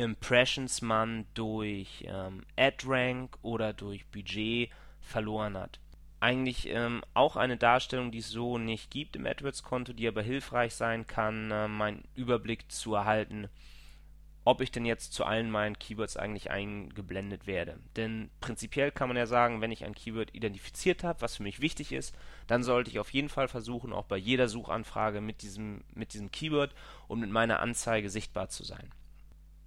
Impressions 0.02 0.82
man 0.82 1.26
durch 1.34 2.06
ähm, 2.08 2.44
Ad-Rank 2.58 3.38
oder 3.42 3.74
durch 3.74 4.06
Budget 4.08 4.70
verloren 5.00 5.58
hat. 5.58 5.80
Eigentlich 6.20 6.68
ähm, 6.70 7.04
auch 7.14 7.36
eine 7.36 7.58
Darstellung, 7.58 8.12
die 8.12 8.20
es 8.20 8.30
so 8.30 8.58
nicht 8.58 8.92
gibt 8.92 9.16
im 9.16 9.26
AdWords-Konto, 9.26 9.94
die 9.94 10.08
aber 10.08 10.22
hilfreich 10.22 10.76
sein 10.76 11.08
kann, 11.08 11.50
äh, 11.50 11.68
meinen 11.68 12.04
Überblick 12.16 12.72
zu 12.72 12.94
erhalten, 12.94 13.50
ob 14.44 14.62
ich 14.62 14.72
denn 14.72 14.86
jetzt 14.86 15.14
zu 15.14 15.24
allen 15.24 15.52
meinen 15.52 15.78
Keywords 15.78 16.18
eigentlich 16.18 16.50
eingeblendet 16.50 17.48
werde. 17.48 17.80
Denn 17.96 18.30
prinzipiell 18.40 18.92
kann 18.92 19.08
man 19.08 19.18
ja 19.18 19.26
sagen, 19.26 19.62
wenn 19.62 19.72
ich 19.72 19.84
ein 19.84 19.96
Keyword 19.96 20.34
identifiziert 20.34 21.04
habe, 21.04 21.22
was 21.22 21.38
für 21.38 21.44
mich 21.44 21.60
wichtig 21.60 21.92
ist, 21.92 22.16
dann 22.48 22.64
sollte 22.64 22.90
ich 22.90 23.00
auf 23.00 23.14
jeden 23.14 23.30
Fall 23.30 23.48
versuchen, 23.48 23.94
auch 23.94 24.06
bei 24.06 24.18
jeder 24.18 24.48
Suchanfrage 24.48 25.22
mit 25.22 25.42
diesem, 25.42 25.84
mit 25.94 26.14
diesem 26.14 26.32
Keyword 26.32 26.74
und 27.08 27.20
mit 27.20 27.30
meiner 27.30 27.60
Anzeige 27.60 28.10
sichtbar 28.10 28.50
zu 28.50 28.64
sein. 28.64 28.92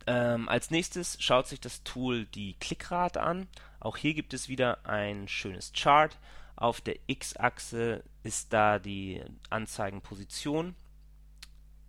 Ähm, 0.07 0.49
als 0.49 0.71
nächstes 0.71 1.17
schaut 1.21 1.47
sich 1.47 1.61
das 1.61 1.83
Tool 1.83 2.27
die 2.27 2.55
Klickrate 2.55 3.23
an. 3.23 3.49
Auch 3.81 3.97
hier 3.97 4.15
gibt 4.15 4.35
es 4.35 4.49
wieder 4.49 4.87
ein 4.87 5.29
schönes 5.29 5.73
Chart. 5.73 6.17
Auf 6.57 6.81
der 6.81 6.97
X-Achse 7.07 8.05
ist 8.23 8.53
da 8.53 8.79
die 8.79 9.23
Anzeigenposition 9.51 10.75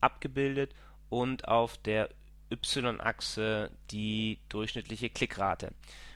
abgebildet 0.02 0.74
und 1.10 1.48
auf 1.48 1.78
der 1.78 2.10
Y-Achse 2.52 3.72
die 3.92 4.40
durchschnittliche 4.50 5.10
Klickrate. 5.10 5.74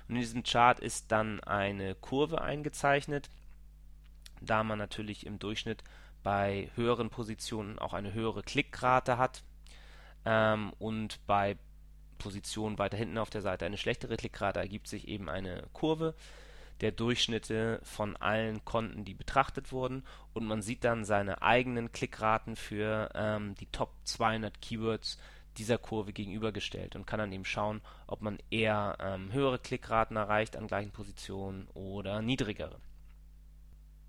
Und 0.08 0.16
in 0.16 0.22
diesem 0.22 0.44
Chart 0.44 0.80
ist 0.80 1.12
dann 1.12 1.40
eine 1.42 1.96
Kurve 1.96 2.42
eingezeichnet, 2.42 3.30
da 4.42 4.64
man 4.64 4.80
natürlich 4.80 5.26
im 5.26 5.38
Durchschnitt 5.38 5.84
bei 6.24 6.70
höheren 6.76 7.10
Positionen 7.10 7.80
auch 7.80 7.94
eine 7.94 8.14
höhere 8.14 8.44
Klickrate 8.44 9.18
hat 9.18 9.44
ähm, 10.26 10.74
und 10.80 11.20
bei 11.28 11.58
Positionen 12.20 12.78
weiter 12.78 12.98
hinten 12.98 13.18
auf 13.18 13.32
der 13.32 13.42
Seite 13.42 13.66
eine 13.66 13.78
schlechtere 13.78 14.18
Klickrate 14.18 14.60
ergibt 14.60 14.88
sich 14.88 15.08
eben 15.08 15.30
eine 15.30 15.64
Kurve 15.74 16.14
der 16.82 16.92
Durchschnitte 16.92 17.80
von 17.84 18.16
allen 18.18 18.64
Konten, 18.64 19.04
die 19.04 19.14
betrachtet 19.14 19.72
wurden 19.72 20.04
und 20.34 20.46
man 20.46 20.62
sieht 20.62 20.84
dann 20.84 21.04
seine 21.04 21.42
eigenen 21.42 21.92
Klickraten 21.92 22.56
für 22.56 23.10
ähm, 23.16 23.56
die 23.56 23.66
Top 23.66 23.92
200 24.04 24.62
Keywords 24.62 25.18
dieser 25.58 25.78
Kurve 25.78 26.14
gegenübergestellt 26.14 26.96
und 26.96 27.06
kann 27.06 27.20
dann 27.20 27.34
eben 27.34 27.44
schauen, 27.44 27.82
ob 28.08 28.22
man 28.22 28.38
eher 28.50 28.98
ähm, 29.02 29.34
höhere 29.34 29.60
Klickraten 29.60 30.16
erreicht 30.16 30.56
an 30.56 30.68
gleichen 30.68 30.92
Positionen 30.92 31.68
oder 31.74 32.22
niedrigere. 32.22 32.78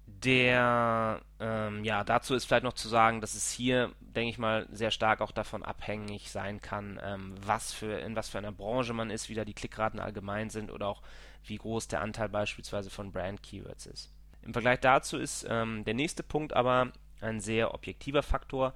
Der, 0.06 1.22
ähm, 1.38 1.84
ja, 1.84 2.04
dazu 2.04 2.34
ist 2.34 2.44
vielleicht 2.44 2.64
noch 2.64 2.74
zu 2.74 2.88
sagen, 2.88 3.20
dass 3.20 3.34
es 3.34 3.50
hier, 3.50 3.92
denke 4.00 4.30
ich 4.30 4.38
mal, 4.38 4.66
sehr 4.70 4.90
stark 4.90 5.22
auch 5.22 5.30
davon 5.30 5.62
abhängig 5.62 6.30
sein 6.30 6.60
kann, 6.60 7.00
ähm, 7.02 7.34
was 7.40 7.72
für, 7.72 8.00
in 8.00 8.16
was 8.16 8.28
für 8.28 8.38
einer 8.38 8.52
Branche 8.52 8.92
man 8.92 9.10
ist, 9.10 9.28
wie 9.28 9.34
da 9.34 9.44
die 9.44 9.54
Klickraten 9.54 9.98
allgemein 9.98 10.50
sind 10.50 10.70
oder 10.70 10.88
auch 10.88 11.02
wie 11.44 11.56
groß 11.56 11.88
der 11.88 12.02
Anteil 12.02 12.28
beispielsweise 12.28 12.90
von 12.90 13.12
Brand-Keywords 13.12 13.86
ist. 13.86 14.12
Im 14.42 14.52
Vergleich 14.52 14.80
dazu 14.80 15.16
ist 15.16 15.46
ähm, 15.48 15.84
der 15.84 15.94
nächste 15.94 16.22
Punkt 16.22 16.52
aber 16.52 16.92
ein 17.20 17.40
sehr 17.40 17.74
objektiver 17.74 18.22
Faktor, 18.22 18.74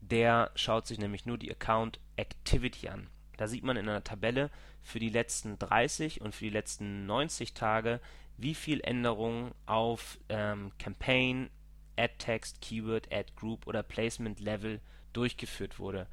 der 0.00 0.50
schaut 0.54 0.86
sich 0.86 0.98
nämlich 0.98 1.26
nur 1.26 1.38
die 1.38 1.50
Account 1.50 2.00
Activity 2.16 2.88
an. 2.88 3.08
Da 3.36 3.46
sieht 3.46 3.64
man 3.64 3.76
in 3.76 3.88
einer 3.88 4.04
Tabelle 4.04 4.50
für 4.82 4.98
die 4.98 5.08
letzten 5.08 5.58
30 5.58 6.20
und 6.20 6.34
für 6.34 6.44
die 6.44 6.50
letzten 6.50 7.06
90 7.06 7.54
Tage, 7.54 8.00
wie 8.42 8.54
viel 8.54 8.80
Änderungen 8.80 9.52
auf 9.66 10.18
ähm, 10.28 10.72
Campaign, 10.78 11.50
Ad 11.96 12.14
Text, 12.18 12.60
Keyword, 12.60 13.12
Ad 13.12 13.32
Group 13.36 13.66
oder 13.66 13.82
Placement 13.82 14.40
Level 14.40 14.80
durchgeführt 15.12 15.78
wurde. 15.78 16.06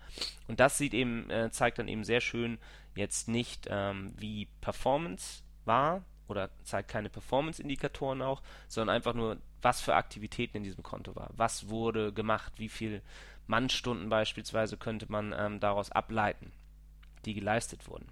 Und 0.47 0.59
das 0.59 0.77
sieht 0.77 0.93
eben, 0.93 1.29
äh, 1.29 1.51
zeigt 1.51 1.79
dann 1.79 1.87
eben 1.87 2.03
sehr 2.03 2.21
schön 2.21 2.59
jetzt 2.95 3.27
nicht, 3.27 3.67
ähm, 3.69 4.13
wie 4.17 4.47
Performance 4.61 5.43
war 5.65 6.03
oder 6.27 6.49
zeigt 6.63 6.89
keine 6.89 7.09
Performance-Indikatoren 7.09 8.21
auch, 8.21 8.41
sondern 8.67 8.95
einfach 8.95 9.13
nur, 9.13 9.37
was 9.61 9.81
für 9.81 9.95
Aktivitäten 9.95 10.57
in 10.57 10.63
diesem 10.63 10.83
Konto 10.83 11.15
war. 11.15 11.29
Was 11.35 11.69
wurde 11.69 12.13
gemacht, 12.13 12.53
wie 12.57 12.69
viel 12.69 13.01
Mannstunden 13.47 14.09
beispielsweise 14.09 14.77
könnte 14.77 15.07
man 15.09 15.33
ähm, 15.35 15.59
daraus 15.59 15.91
ableiten, 15.91 16.51
die 17.25 17.33
geleistet 17.33 17.87
wurden. 17.87 18.11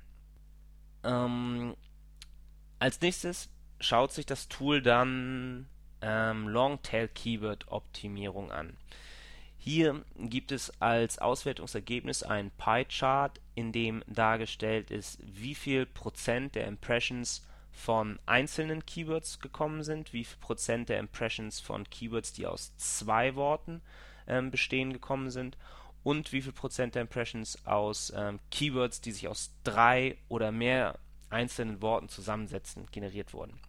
Ähm, 1.03 1.75
als 2.79 2.99
nächstes 3.01 3.49
schaut 3.79 4.11
sich 4.11 4.25
das 4.25 4.47
Tool 4.47 4.81
dann 4.81 5.67
ähm, 6.01 6.47
Longtail 6.47 7.07
Keyword 7.07 7.71
Optimierung 7.71 8.51
an. 8.51 8.77
Hier 9.57 10.05
gibt 10.15 10.51
es 10.51 10.71
als 10.81 11.19
Auswertungsergebnis 11.19 12.23
ein 12.23 12.51
Pie-Chart, 12.51 13.39
in 13.55 13.71
dem 13.71 14.03
dargestellt 14.07 14.91
ist, 14.91 15.19
wie 15.21 15.55
viel 15.55 15.85
Prozent 15.85 16.55
der 16.55 16.67
Impressions 16.67 17.45
von 17.71 18.17
einzelnen 18.25 18.85
Keywords 18.85 19.39
gekommen 19.39 19.83
sind, 19.83 20.13
wie 20.13 20.23
viel 20.23 20.37
Prozent 20.39 20.89
der 20.89 20.99
Impressions 20.99 21.59
von 21.59 21.89
Keywords, 21.89 22.33
die 22.33 22.47
aus 22.47 22.75
zwei 22.77 23.35
Worten 23.35 23.81
ähm, 24.25 24.51
Bestehen 24.51 24.93
gekommen 24.93 25.29
sind 25.29 25.57
und 26.03 26.31
wie 26.31 26.41
viel 26.41 26.53
Prozent 26.53 26.95
der 26.95 27.01
Impressions 27.01 27.65
aus 27.65 28.13
ähm, 28.15 28.39
Keywords, 28.51 29.01
die 29.01 29.11
sich 29.11 29.27
aus 29.27 29.51
drei 29.63 30.17
oder 30.29 30.51
mehr 30.51 30.97
einzelnen 31.29 31.81
Worten 31.81 32.09
zusammensetzen, 32.09 32.87
generiert 32.91 33.33
wurden. 33.33 33.59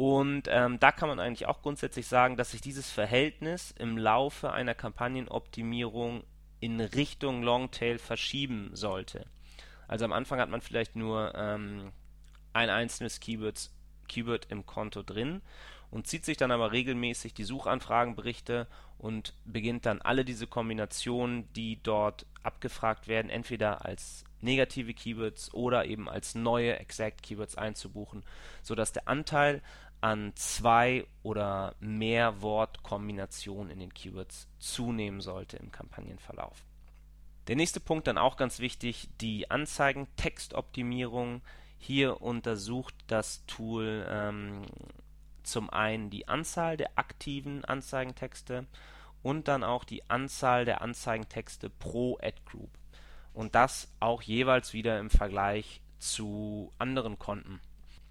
Und 0.00 0.44
ähm, 0.48 0.80
da 0.80 0.92
kann 0.92 1.10
man 1.10 1.20
eigentlich 1.20 1.44
auch 1.44 1.60
grundsätzlich 1.60 2.06
sagen, 2.06 2.38
dass 2.38 2.52
sich 2.52 2.62
dieses 2.62 2.90
Verhältnis 2.90 3.74
im 3.78 3.98
Laufe 3.98 4.50
einer 4.50 4.74
Kampagnenoptimierung 4.74 6.24
in 6.58 6.80
Richtung 6.80 7.42
Longtail 7.42 7.98
verschieben 7.98 8.70
sollte. 8.72 9.26
Also 9.88 10.06
am 10.06 10.14
Anfang 10.14 10.40
hat 10.40 10.48
man 10.48 10.62
vielleicht 10.62 10.96
nur 10.96 11.34
ähm, 11.34 11.92
ein 12.54 12.70
einzelnes 12.70 13.20
Keywords, 13.20 13.74
Keyword 14.08 14.46
im 14.48 14.64
Konto 14.64 15.02
drin 15.02 15.42
und 15.90 16.06
zieht 16.06 16.24
sich 16.24 16.38
dann 16.38 16.50
aber 16.50 16.72
regelmäßig 16.72 17.34
die 17.34 17.44
Suchanfragenberichte 17.44 18.68
und 18.96 19.34
beginnt 19.44 19.84
dann 19.84 20.00
alle 20.00 20.24
diese 20.24 20.46
Kombinationen, 20.46 21.52
die 21.52 21.78
dort 21.82 22.24
abgefragt 22.42 23.06
werden, 23.06 23.30
entweder 23.30 23.84
als 23.84 24.24
negative 24.40 24.94
Keywords 24.94 25.52
oder 25.52 25.84
eben 25.84 26.08
als 26.08 26.34
neue 26.34 26.78
Exact 26.78 27.22
Keywords 27.22 27.56
einzubuchen, 27.56 28.22
sodass 28.62 28.92
der 28.92 29.06
Anteil 29.06 29.60
an 30.00 30.32
zwei 30.34 31.06
oder 31.22 31.74
mehr 31.80 32.40
Wortkombinationen 32.42 33.70
in 33.70 33.80
den 33.80 33.94
Keywords 33.94 34.48
zunehmen 34.58 35.20
sollte 35.20 35.56
im 35.56 35.70
Kampagnenverlauf. 35.70 36.64
Der 37.46 37.56
nächste 37.56 37.80
Punkt 37.80 38.06
dann 38.06 38.18
auch 38.18 38.36
ganz 38.36 38.60
wichtig, 38.60 39.08
die 39.20 39.50
Anzeigentextoptimierung. 39.50 41.42
Hier 41.78 42.20
untersucht 42.22 42.94
das 43.06 43.44
Tool 43.46 44.06
ähm, 44.08 44.62
zum 45.42 45.70
einen 45.70 46.10
die 46.10 46.28
Anzahl 46.28 46.76
der 46.76 46.90
aktiven 46.96 47.64
Anzeigentexte 47.64 48.66
und 49.22 49.48
dann 49.48 49.64
auch 49.64 49.84
die 49.84 50.08
Anzahl 50.08 50.64
der 50.64 50.82
Anzeigentexte 50.82 51.70
pro 51.70 52.18
Ad 52.22 52.36
Group. 52.44 52.70
Und 53.32 53.54
das 53.54 53.92
auch 54.00 54.22
jeweils 54.22 54.72
wieder 54.72 54.98
im 54.98 55.10
Vergleich 55.10 55.82
zu 55.98 56.72
anderen 56.78 57.18
Konten 57.18 57.60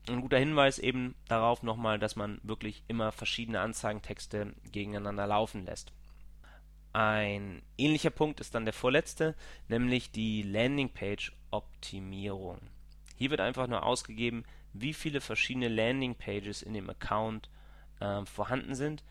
ein 0.09 0.21
guter 0.21 0.37
Hinweis 0.37 0.77
eben 0.79 1.15
darauf 1.27 1.63
nochmal, 1.63 1.99
dass 1.99 2.15
man 2.15 2.39
wirklich 2.43 2.83
immer 2.87 3.11
verschiedene 3.11 3.59
Anzeigentexte 3.61 4.53
gegeneinander 4.71 5.27
laufen 5.27 5.65
lässt. 5.65 5.91
Ein 6.91 7.61
ähnlicher 7.77 8.09
Punkt 8.09 8.39
ist 8.39 8.55
dann 8.55 8.65
der 8.65 8.73
vorletzte, 8.73 9.35
nämlich 9.67 10.09
die 10.11 10.41
Landingpage-Optimierung. 10.41 12.57
Hier 13.15 13.29
wird 13.29 13.41
einfach 13.41 13.67
nur 13.67 13.83
ausgegeben, 13.83 14.43
wie 14.73 14.93
viele 14.93 15.21
verschiedene 15.21 15.67
Landingpages 15.67 16.63
in 16.63 16.73
dem 16.73 16.89
Account 16.89 17.51
äh, 17.99 18.25
vorhanden 18.25 18.73
sind 18.75 19.03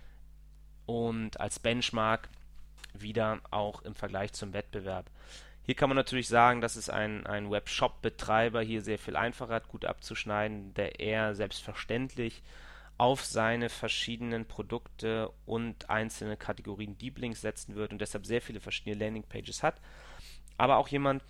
und 0.87 1.39
als 1.41 1.59
Benchmark 1.59 2.31
wieder 2.95 3.41
auch 3.51 3.83
im 3.83 3.95
Vergleich 3.95 4.33
zum 4.33 4.55
Wettbewerb. 4.55 5.11
Hier 5.69 5.75
kann 5.75 5.91
man 5.91 5.97
natürlich 5.97 6.29
sagen, 6.29 6.63
dass 6.63 6.77
es 6.77 6.89
ein, 6.89 7.27
ein 7.27 7.51
Webshop-Betreiber 7.51 8.63
hier 8.63 8.81
sehr 8.81 8.99
viel 8.99 9.17
einfacher 9.17 9.53
hat, 9.53 9.69
gut 9.69 9.85
abzuschneiden, 9.85 10.73
der 10.73 10.99
eher 10.99 11.35
selbstverständlich 11.35 12.43
auf 12.97 13.23
seine 13.23 13.69
verschiedenen 13.69 14.47
Produkte 14.47 15.31
und 15.45 15.91
einzelne 15.91 16.39
Kategorien 16.39 16.97
Deep 16.97 17.19
Links 17.19 17.43
setzen 17.43 17.75
wird 17.75 17.93
und 17.93 18.01
deshalb 18.01 18.25
sehr 18.25 18.41
viele 18.41 18.61
verschiedene 18.61 18.97
Landingpages 18.97 19.63
hat. 19.63 19.79
Aber 20.57 20.79
auch 20.79 20.89
jemand, 20.89 21.23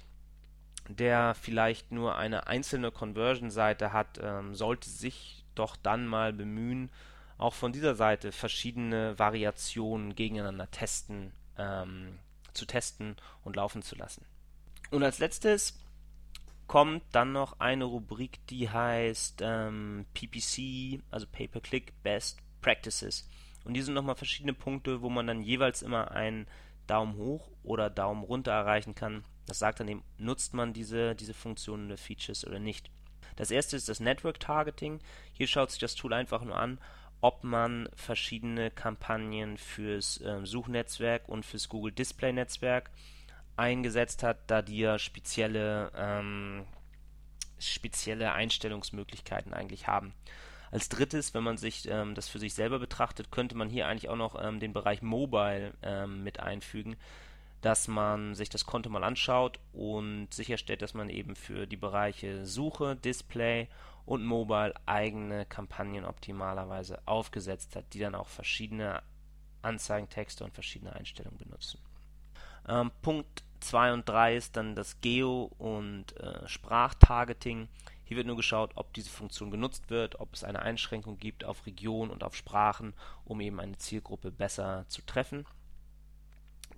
der 0.89 1.35
vielleicht 1.35 1.91
nur 1.91 2.17
eine 2.17 2.47
einzelne 2.47 2.93
Conversion-Seite 2.93 3.93
hat, 3.93 4.21
ähm, 4.23 4.55
sollte 4.55 4.89
sich 4.89 5.45
doch 5.57 5.75
dann 5.75 6.07
mal 6.07 6.33
bemühen, 6.33 6.91
auch 7.39 7.55
von 7.55 7.73
dieser 7.73 7.97
Seite 7.97 8.31
verschiedene 8.31 9.19
Variationen 9.19 10.15
gegeneinander 10.15 10.71
testen 10.71 11.33
ähm, 11.59 12.21
zu 12.59 12.67
testen 12.67 13.17
und 13.43 13.57
laufen 13.57 13.83
zu 13.83 13.97
lassen. 13.97 14.28
Und 14.91 15.03
als 15.03 15.19
letztes 15.19 15.79
kommt 16.67 17.03
dann 17.13 17.33
noch 17.33 17.61
eine 17.61 17.85
Rubrik, 17.85 18.47
die 18.49 18.69
heißt 18.69 19.41
ähm, 19.43 20.07
PPC, 20.15 21.03
also 21.11 21.27
Pay-per-Click 21.31 21.93
Best 22.03 22.41
Practices. 22.61 23.29
Und 23.65 23.75
hier 23.75 23.85
sind 23.85 23.95
nochmal 23.95 24.15
verschiedene 24.15 24.55
Punkte, 24.55 25.03
wo 25.03 25.11
man 25.11 25.27
dann 25.27 25.43
jeweils 25.43 25.83
immer 25.83 26.11
einen 26.13 26.47
Daumen 26.87 27.17
hoch 27.17 27.51
oder 27.63 27.91
Daumen 27.91 28.23
runter 28.23 28.53
erreichen 28.53 28.95
kann. 28.95 29.25
Das 29.47 29.59
sagt 29.59 29.81
dann 29.81 29.89
eben, 29.89 30.05
nutzt 30.19 30.55
man 30.55 30.73
diese, 30.73 31.15
diese 31.15 31.35
Funktionen 31.35 31.87
oder 31.87 31.97
Features 31.97 32.47
oder 32.47 32.59
nicht. 32.59 32.91
Das 33.37 33.51
erste 33.51 33.77
ist 33.77 33.89
das 33.89 34.01
Network 34.01 34.41
Targeting. 34.41 35.01
Hier 35.33 35.47
schaut 35.47 35.71
sich 35.71 35.81
das 35.81 35.95
Tool 35.95 36.13
einfach 36.13 36.43
nur 36.43 36.59
an, 36.59 36.79
ob 37.21 37.45
man 37.45 37.89
verschiedene 37.95 38.71
Kampagnen 38.71 39.59
fürs 39.59 40.21
äh, 40.21 40.45
Suchnetzwerk 40.45 41.29
und 41.29 41.45
fürs 41.45 41.69
Google 41.69 41.93
Display 41.93 42.33
Netzwerk 42.33 42.91
eingesetzt 43.59 44.23
hat, 44.23 44.39
da 44.47 44.63
die 44.63 44.79
ja 44.79 44.99
spezielle, 44.99 45.91
ähm, 45.97 46.65
spezielle 47.59 48.33
Einstellungsmöglichkeiten 48.33 49.53
eigentlich 49.53 49.87
haben. 49.87 50.15
Als 50.71 50.89
drittes, 50.89 51.35
wenn 51.35 51.45
man 51.45 51.57
sich 51.57 51.89
ähm, 51.89 52.15
das 52.15 52.29
für 52.29 52.39
sich 52.39 52.55
selber 52.55 52.79
betrachtet, 52.79 53.31
könnte 53.31 53.57
man 53.57 53.71
hier 53.71 53.87
eigentlich 53.87 54.09
auch 54.09 54.17
noch 54.17 54.43
ähm, 54.43 54.61
den 54.61 54.73
Bereich 54.73 55.03
Mobile 55.03 55.73
ähm, 55.83 56.23
mit 56.23 56.41
einfügen, 56.41 56.97
dass 57.63 57.89
man 57.89 58.35
sich 58.35 58.51
das 58.51 58.67
Konto 58.67 58.91
mal 58.91 59.03
anschaut 59.03 59.59
und 59.73 60.33
sicherstellt, 60.33 60.83
dass 60.83 60.95
man 60.95 61.09
eben 61.09 61.35
für 61.35 61.67
die 61.67 61.77
Bereiche 61.77 62.47
Suche, 62.47 62.97
Display 62.97 63.69
und 64.05 64.25
Mobile 64.25 64.75
eigene 64.87 65.45
Kampagnen 65.47 66.05
optimalerweise 66.05 67.01
aufgesetzt 67.07 67.75
hat, 67.75 67.93
die 67.95 67.99
dann 67.99 68.15
auch 68.15 68.29
verschiedene 68.29 69.03
Anzeigentexte 69.63 70.45
und 70.45 70.55
verschiedene 70.55 70.95
Einstellungen 70.95 71.39
benutzen. 71.39 71.81
Ähm, 72.69 72.91
Punkt 73.03 73.43
2 73.61 73.93
und 73.93 74.09
3 74.09 74.37
ist 74.37 74.57
dann 74.57 74.75
das 74.75 75.01
Geo- 75.01 75.51
und 75.59 76.17
äh, 76.21 76.47
Sprachtargeting. 76.47 77.69
Hier 78.05 78.17
wird 78.17 78.27
nur 78.27 78.37
geschaut, 78.37 78.73
ob 78.75 78.93
diese 78.95 79.11
Funktion 79.11 79.51
genutzt 79.51 79.91
wird, 79.91 80.19
ob 80.21 80.33
es 80.33 80.43
eine 80.43 80.63
Einschränkung 80.63 81.19
gibt 81.19 81.45
auf 81.45 81.67
Region 81.67 82.11
und 82.11 82.25
auf 82.25 82.35
Sprachen, 82.35 82.95
um 83.25 83.41
eben 83.41 83.61
eine 83.61 83.77
Zielgruppe 83.77 84.31
besser 84.31 84.87
zu 84.89 85.03
treffen. 85.03 85.45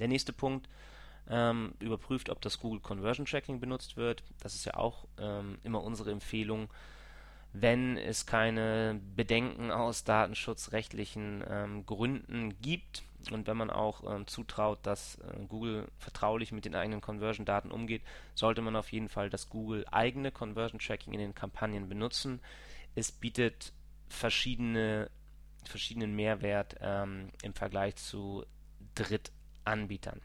Der 0.00 0.08
nächste 0.08 0.32
Punkt 0.32 0.68
ähm, 1.28 1.74
überprüft, 1.78 2.30
ob 2.30 2.40
das 2.40 2.58
Google 2.58 2.80
Conversion 2.80 3.26
Tracking 3.26 3.60
benutzt 3.60 3.96
wird. 3.96 4.24
Das 4.40 4.54
ist 4.54 4.64
ja 4.64 4.74
auch 4.74 5.06
ähm, 5.18 5.58
immer 5.62 5.82
unsere 5.82 6.10
Empfehlung, 6.10 6.68
wenn 7.52 7.96
es 7.96 8.26
keine 8.26 9.00
Bedenken 9.14 9.70
aus 9.70 10.04
datenschutzrechtlichen 10.04 11.44
ähm, 11.48 11.86
Gründen 11.86 12.60
gibt 12.60 13.04
und 13.30 13.46
wenn 13.46 13.56
man 13.56 13.70
auch 13.70 14.02
ähm, 14.10 14.26
zutraut, 14.26 14.78
dass 14.82 15.16
äh, 15.16 15.44
Google 15.48 15.88
vertraulich 15.98 16.52
mit 16.52 16.64
den 16.64 16.74
eigenen 16.74 17.00
Conversion-Daten 17.00 17.70
umgeht, 17.70 18.02
sollte 18.34 18.62
man 18.62 18.76
auf 18.76 18.92
jeden 18.92 19.08
Fall 19.08 19.30
das 19.30 19.48
Google 19.48 19.84
eigene 19.90 20.32
Conversion-Tracking 20.32 21.12
in 21.12 21.20
den 21.20 21.34
Kampagnen 21.34 21.88
benutzen. 21.88 22.40
Es 22.94 23.12
bietet 23.12 23.72
verschiedene, 24.08 25.10
verschiedenen 25.64 26.16
Mehrwert 26.16 26.76
ähm, 26.80 27.30
im 27.42 27.54
Vergleich 27.54 27.96
zu 27.96 28.44
Drittanbietern. 28.94 30.20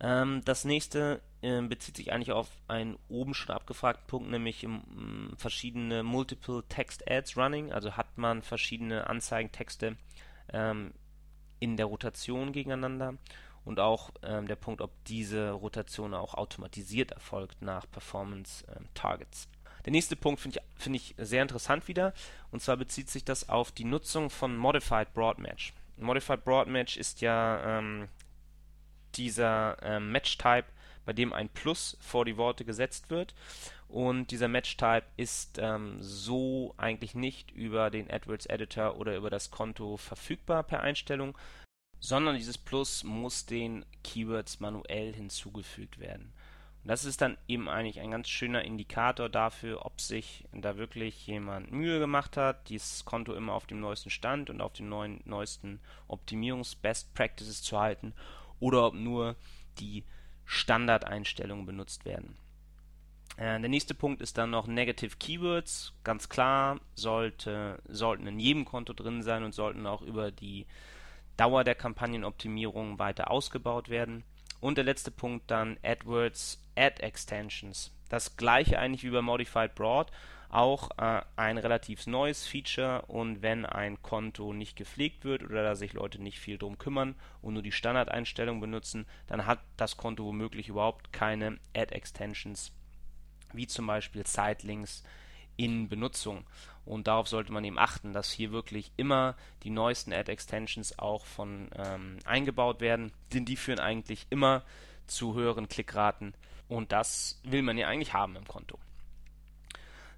Ähm, 0.00 0.42
das 0.44 0.64
nächste 0.64 1.22
äh, 1.40 1.62
bezieht 1.62 1.96
sich 1.96 2.12
eigentlich 2.12 2.32
auf 2.32 2.50
einen 2.68 2.98
oben 3.08 3.34
schon 3.34 3.54
abgefragten 3.54 4.06
Punkt, 4.06 4.30
nämlich 4.30 4.62
im, 4.62 4.82
m, 4.90 5.34
verschiedene 5.36 6.02
Multiple 6.02 6.64
Text 6.68 7.10
Ads 7.10 7.36
Running. 7.36 7.72
Also 7.72 7.96
hat 7.96 8.18
man 8.18 8.42
verschiedene 8.42 9.08
Anzeigentexte 9.08 9.96
ähm, 10.52 10.92
in 11.58 11.76
der 11.76 11.86
Rotation 11.86 12.52
gegeneinander 12.52 13.14
und 13.64 13.80
auch 13.80 14.10
ähm, 14.22 14.46
der 14.46 14.56
Punkt, 14.56 14.80
ob 14.80 14.92
diese 15.04 15.50
Rotation 15.50 16.14
auch 16.14 16.34
automatisiert 16.34 17.10
erfolgt 17.10 17.62
nach 17.62 17.90
Performance 17.90 18.64
ähm, 18.74 18.86
Targets. 18.94 19.48
Der 19.84 19.92
nächste 19.92 20.16
Punkt 20.16 20.40
finde 20.40 20.58
ich, 20.58 20.82
find 20.82 20.96
ich 20.96 21.14
sehr 21.18 21.42
interessant 21.42 21.88
wieder 21.88 22.12
und 22.50 22.60
zwar 22.62 22.76
bezieht 22.76 23.10
sich 23.10 23.24
das 23.24 23.48
auf 23.48 23.72
die 23.72 23.84
Nutzung 23.84 24.30
von 24.30 24.56
Modified 24.56 25.12
Broad 25.14 25.38
Match. 25.38 25.72
Modified 25.96 26.44
Broad 26.44 26.68
Match 26.68 26.96
ist 26.96 27.20
ja 27.20 27.78
ähm, 27.78 28.08
dieser 29.14 29.76
ähm, 29.82 30.12
Match-Type, 30.12 30.66
bei 31.04 31.12
dem 31.12 31.32
ein 31.32 31.48
Plus 31.48 31.96
vor 32.00 32.24
die 32.24 32.36
Worte 32.36 32.64
gesetzt 32.64 33.10
wird. 33.10 33.34
Und 33.88 34.30
dieser 34.32 34.48
Match-Type 34.48 35.04
ist 35.16 35.58
ähm, 35.58 35.98
so 36.00 36.74
eigentlich 36.76 37.14
nicht 37.14 37.52
über 37.52 37.90
den 37.90 38.10
AdWords 38.10 38.46
Editor 38.46 38.96
oder 38.96 39.16
über 39.16 39.30
das 39.30 39.50
Konto 39.50 39.96
verfügbar 39.96 40.64
per 40.64 40.80
Einstellung, 40.80 41.38
sondern 42.00 42.36
dieses 42.36 42.58
Plus 42.58 43.04
muss 43.04 43.46
den 43.46 43.84
Keywords 44.02 44.60
manuell 44.60 45.14
hinzugefügt 45.14 45.98
werden. 45.98 46.32
Und 46.82 46.90
das 46.90 47.04
ist 47.04 47.20
dann 47.20 47.36
eben 47.48 47.68
eigentlich 47.68 48.00
ein 48.00 48.10
ganz 48.10 48.28
schöner 48.28 48.64
Indikator 48.64 49.28
dafür, 49.28 49.84
ob 49.84 50.00
sich 50.00 50.44
da 50.52 50.76
wirklich 50.76 51.26
jemand 51.26 51.72
Mühe 51.72 51.98
gemacht 51.98 52.36
hat, 52.36 52.68
dieses 52.68 53.04
Konto 53.04 53.34
immer 53.34 53.54
auf 53.54 53.66
dem 53.66 53.80
neuesten 53.80 54.10
Stand 54.10 54.50
und 54.50 54.60
auf 54.60 54.72
den 54.72 54.88
neuen, 54.88 55.20
neuesten 55.24 55.80
Optimierungs-Best 56.06 57.12
Practices 57.14 57.62
zu 57.62 57.80
halten 57.80 58.14
oder 58.60 58.86
ob 58.86 58.94
nur 58.94 59.36
die 59.78 60.04
Standardeinstellungen 60.44 61.66
benutzt 61.66 62.04
werden. 62.04 62.36
Äh, 63.36 63.60
der 63.60 63.68
nächste 63.68 63.94
Punkt 63.94 64.22
ist 64.22 64.38
dann 64.38 64.50
noch 64.50 64.66
Negative 64.66 65.16
Keywords. 65.16 65.92
Ganz 66.04 66.28
klar, 66.28 66.80
sollte, 66.94 67.78
sollten 67.88 68.26
in 68.26 68.40
jedem 68.40 68.64
Konto 68.64 68.92
drin 68.92 69.22
sein 69.22 69.44
und 69.44 69.52
sollten 69.52 69.86
auch 69.86 70.02
über 70.02 70.30
die 70.30 70.66
Dauer 71.36 71.64
der 71.64 71.74
Kampagnenoptimierung 71.74 72.98
weiter 72.98 73.30
ausgebaut 73.30 73.88
werden. 73.88 74.24
Und 74.60 74.78
der 74.78 74.84
letzte 74.84 75.10
Punkt 75.10 75.50
dann 75.50 75.78
AdWords 75.82 76.62
Ad 76.76 77.02
Extensions. 77.02 77.92
Das 78.08 78.36
gleiche 78.36 78.78
eigentlich 78.78 79.04
wie 79.04 79.10
bei 79.10 79.20
Modified 79.20 79.74
Broad, 79.74 80.10
auch 80.48 80.90
äh, 80.98 81.22
ein 81.34 81.58
relativ 81.58 82.06
neues 82.06 82.46
Feature 82.46 83.02
und 83.06 83.42
wenn 83.42 83.66
ein 83.66 84.00
Konto 84.00 84.52
nicht 84.52 84.76
gepflegt 84.76 85.24
wird 85.24 85.42
oder 85.42 85.62
da 85.62 85.74
sich 85.74 85.92
Leute 85.92 86.22
nicht 86.22 86.38
viel 86.38 86.56
drum 86.56 86.78
kümmern 86.78 87.16
und 87.42 87.54
nur 87.54 87.62
die 87.62 87.72
Standardeinstellung 87.72 88.60
benutzen, 88.60 89.06
dann 89.26 89.46
hat 89.46 89.60
das 89.76 89.96
Konto 89.96 90.24
womöglich 90.24 90.68
überhaupt 90.68 91.12
keine 91.12 91.58
Ad 91.74 91.94
Extensions, 91.94 92.72
wie 93.56 93.66
zum 93.66 93.86
Beispiel 93.86 94.26
Sitelinks 94.26 95.02
in 95.56 95.88
Benutzung. 95.88 96.44
Und 96.84 97.08
darauf 97.08 97.26
sollte 97.28 97.52
man 97.52 97.64
eben 97.64 97.78
achten, 97.78 98.12
dass 98.12 98.30
hier 98.30 98.52
wirklich 98.52 98.92
immer 98.96 99.34
die 99.64 99.70
neuesten 99.70 100.12
Ad-Extensions 100.12 100.98
auch 100.98 101.26
von 101.26 101.68
ähm, 101.74 102.18
eingebaut 102.24 102.80
werden, 102.80 103.12
denn 103.32 103.44
die 103.44 103.56
führen 103.56 103.80
eigentlich 103.80 104.26
immer 104.30 104.62
zu 105.06 105.34
höheren 105.34 105.68
Klickraten 105.68 106.34
und 106.68 106.92
das 106.92 107.40
will 107.44 107.62
man 107.62 107.78
ja 107.78 107.88
eigentlich 107.88 108.12
haben 108.12 108.36
im 108.36 108.46
Konto. 108.46 108.78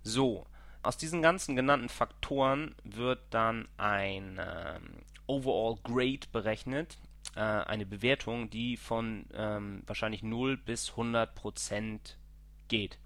So, 0.02 0.46
aus 0.82 0.96
diesen 0.96 1.22
ganzen 1.22 1.56
genannten 1.56 1.88
Faktoren 1.88 2.74
wird 2.84 3.20
dann 3.30 3.68
ein 3.76 4.40
ähm, 4.40 5.02
Overall 5.26 5.76
Grade 5.82 6.26
berechnet, 6.32 6.98
äh, 7.34 7.40
eine 7.40 7.84
Bewertung, 7.84 8.48
die 8.50 8.76
von 8.76 9.26
ähm, 9.34 9.82
wahrscheinlich 9.86 10.22
0 10.22 10.56
bis 10.56 10.90
100 10.90 11.34
Prozent 11.34 12.16
geht. 12.68 12.98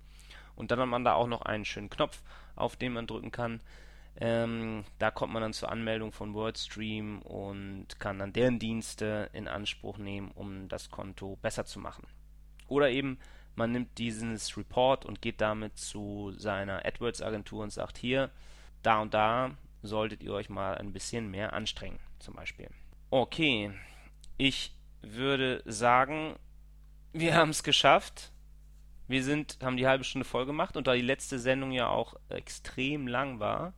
Und 0.54 0.70
dann 0.70 0.80
hat 0.80 0.88
man 0.88 1.04
da 1.04 1.14
auch 1.14 1.26
noch 1.26 1.42
einen 1.42 1.64
schönen 1.64 1.90
Knopf, 1.90 2.22
auf 2.56 2.76
den 2.76 2.92
man 2.92 3.06
drücken 3.06 3.30
kann. 3.30 3.60
Ähm, 4.16 4.84
da 4.98 5.10
kommt 5.10 5.32
man 5.32 5.42
dann 5.42 5.54
zur 5.54 5.70
Anmeldung 5.70 6.12
von 6.12 6.34
WordStream 6.34 7.22
und 7.22 7.98
kann 7.98 8.18
dann 8.18 8.32
deren 8.32 8.58
Dienste 8.58 9.30
in 9.32 9.48
Anspruch 9.48 9.96
nehmen, 9.96 10.30
um 10.32 10.68
das 10.68 10.90
Konto 10.90 11.36
besser 11.36 11.64
zu 11.64 11.80
machen. 11.80 12.06
Oder 12.68 12.90
eben 12.90 13.18
man 13.54 13.72
nimmt 13.72 13.98
dieses 13.98 14.56
Report 14.56 15.04
und 15.04 15.20
geht 15.20 15.40
damit 15.40 15.76
zu 15.76 16.32
seiner 16.36 16.84
AdWords-Agentur 16.84 17.62
und 17.62 17.70
sagt 17.70 17.98
hier, 17.98 18.30
da 18.82 19.00
und 19.00 19.14
da 19.14 19.50
solltet 19.82 20.22
ihr 20.22 20.32
euch 20.32 20.48
mal 20.48 20.76
ein 20.78 20.92
bisschen 20.92 21.30
mehr 21.30 21.52
anstrengen, 21.52 21.98
zum 22.18 22.34
Beispiel. 22.34 22.68
Okay, 23.10 23.72
ich 24.38 24.74
würde 25.02 25.62
sagen, 25.66 26.36
wir 27.12 27.34
haben 27.34 27.50
es 27.50 27.62
geschafft. 27.62 28.31
Wir 29.08 29.22
sind, 29.24 29.58
haben 29.62 29.76
die 29.76 29.86
halbe 29.86 30.04
Stunde 30.04 30.24
voll 30.24 30.46
gemacht 30.46 30.76
und 30.76 30.86
da 30.86 30.94
die 30.94 31.02
letzte 31.02 31.38
Sendung 31.38 31.72
ja 31.72 31.88
auch 31.88 32.14
extrem 32.28 33.06
lang 33.06 33.40
war, 33.40 33.74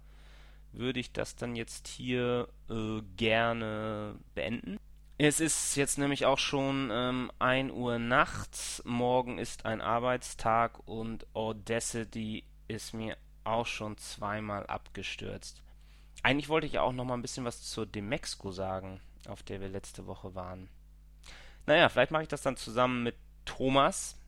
würde 0.72 1.00
ich 1.00 1.12
das 1.12 1.36
dann 1.36 1.56
jetzt 1.56 1.88
hier 1.88 2.48
äh, 2.68 3.00
gerne 3.16 4.16
beenden. 4.34 4.78
Es 5.16 5.38
ist 5.38 5.76
jetzt 5.76 5.98
nämlich 5.98 6.26
auch 6.26 6.38
schon 6.38 6.90
ähm, 6.92 7.30
1 7.38 7.72
Uhr 7.72 7.98
nachts. 7.98 8.82
Morgen 8.84 9.38
ist 9.38 9.64
ein 9.64 9.80
Arbeitstag 9.80 10.80
und 10.88 11.26
Audacity 11.34 12.44
ist 12.66 12.94
mir 12.94 13.16
auch 13.44 13.66
schon 13.66 13.96
zweimal 13.96 14.66
abgestürzt. 14.66 15.62
Eigentlich 16.22 16.48
wollte 16.48 16.66
ich 16.66 16.78
auch 16.78 16.92
noch 16.92 17.04
mal 17.04 17.14
ein 17.14 17.22
bisschen 17.22 17.44
was 17.44 17.62
zur 17.62 17.86
Demexco 17.86 18.50
sagen, 18.50 19.00
auf 19.28 19.42
der 19.42 19.60
wir 19.60 19.68
letzte 19.68 20.06
Woche 20.06 20.34
waren. 20.34 20.68
Naja, 21.66 21.88
vielleicht 21.88 22.10
mache 22.10 22.22
ich 22.22 22.28
das 22.28 22.42
dann 22.42 22.56
zusammen 22.56 23.02
mit 23.04 23.16
Thomas 23.44 24.18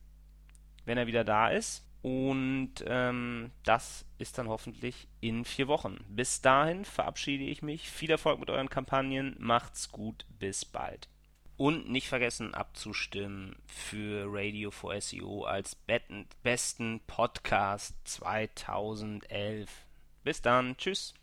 wenn 0.87 0.97
er 0.97 1.05
wieder 1.05 1.23
da 1.23 1.49
ist. 1.49 1.83
Und 2.01 2.75
ähm, 2.85 3.51
das 3.63 4.05
ist 4.17 4.37
dann 4.37 4.47
hoffentlich 4.47 5.07
in 5.19 5.43
vier 5.43 5.67
Wochen. 5.67 5.97
Bis 6.07 6.41
dahin 6.41 6.85
verabschiede 6.85 7.43
ich 7.43 7.61
mich. 7.61 7.89
Viel 7.89 8.09
Erfolg 8.09 8.39
mit 8.39 8.49
euren 8.49 8.69
Kampagnen. 8.69 9.35
Macht's 9.37 9.91
gut. 9.91 10.25
Bis 10.39 10.63
bald. 10.63 11.09
Und 11.57 11.89
nicht 11.89 12.07
vergessen 12.07 12.53
abzustimmen 12.53 13.57
für 13.65 14.27
Radio 14.29 14.71
for 14.71 14.99
SEO 15.01 15.43
als 15.43 15.75
besten 16.43 17.01
Podcast 17.07 17.95
2011. 18.05 19.69
Bis 20.23 20.41
dann. 20.41 20.77
Tschüss. 20.77 21.16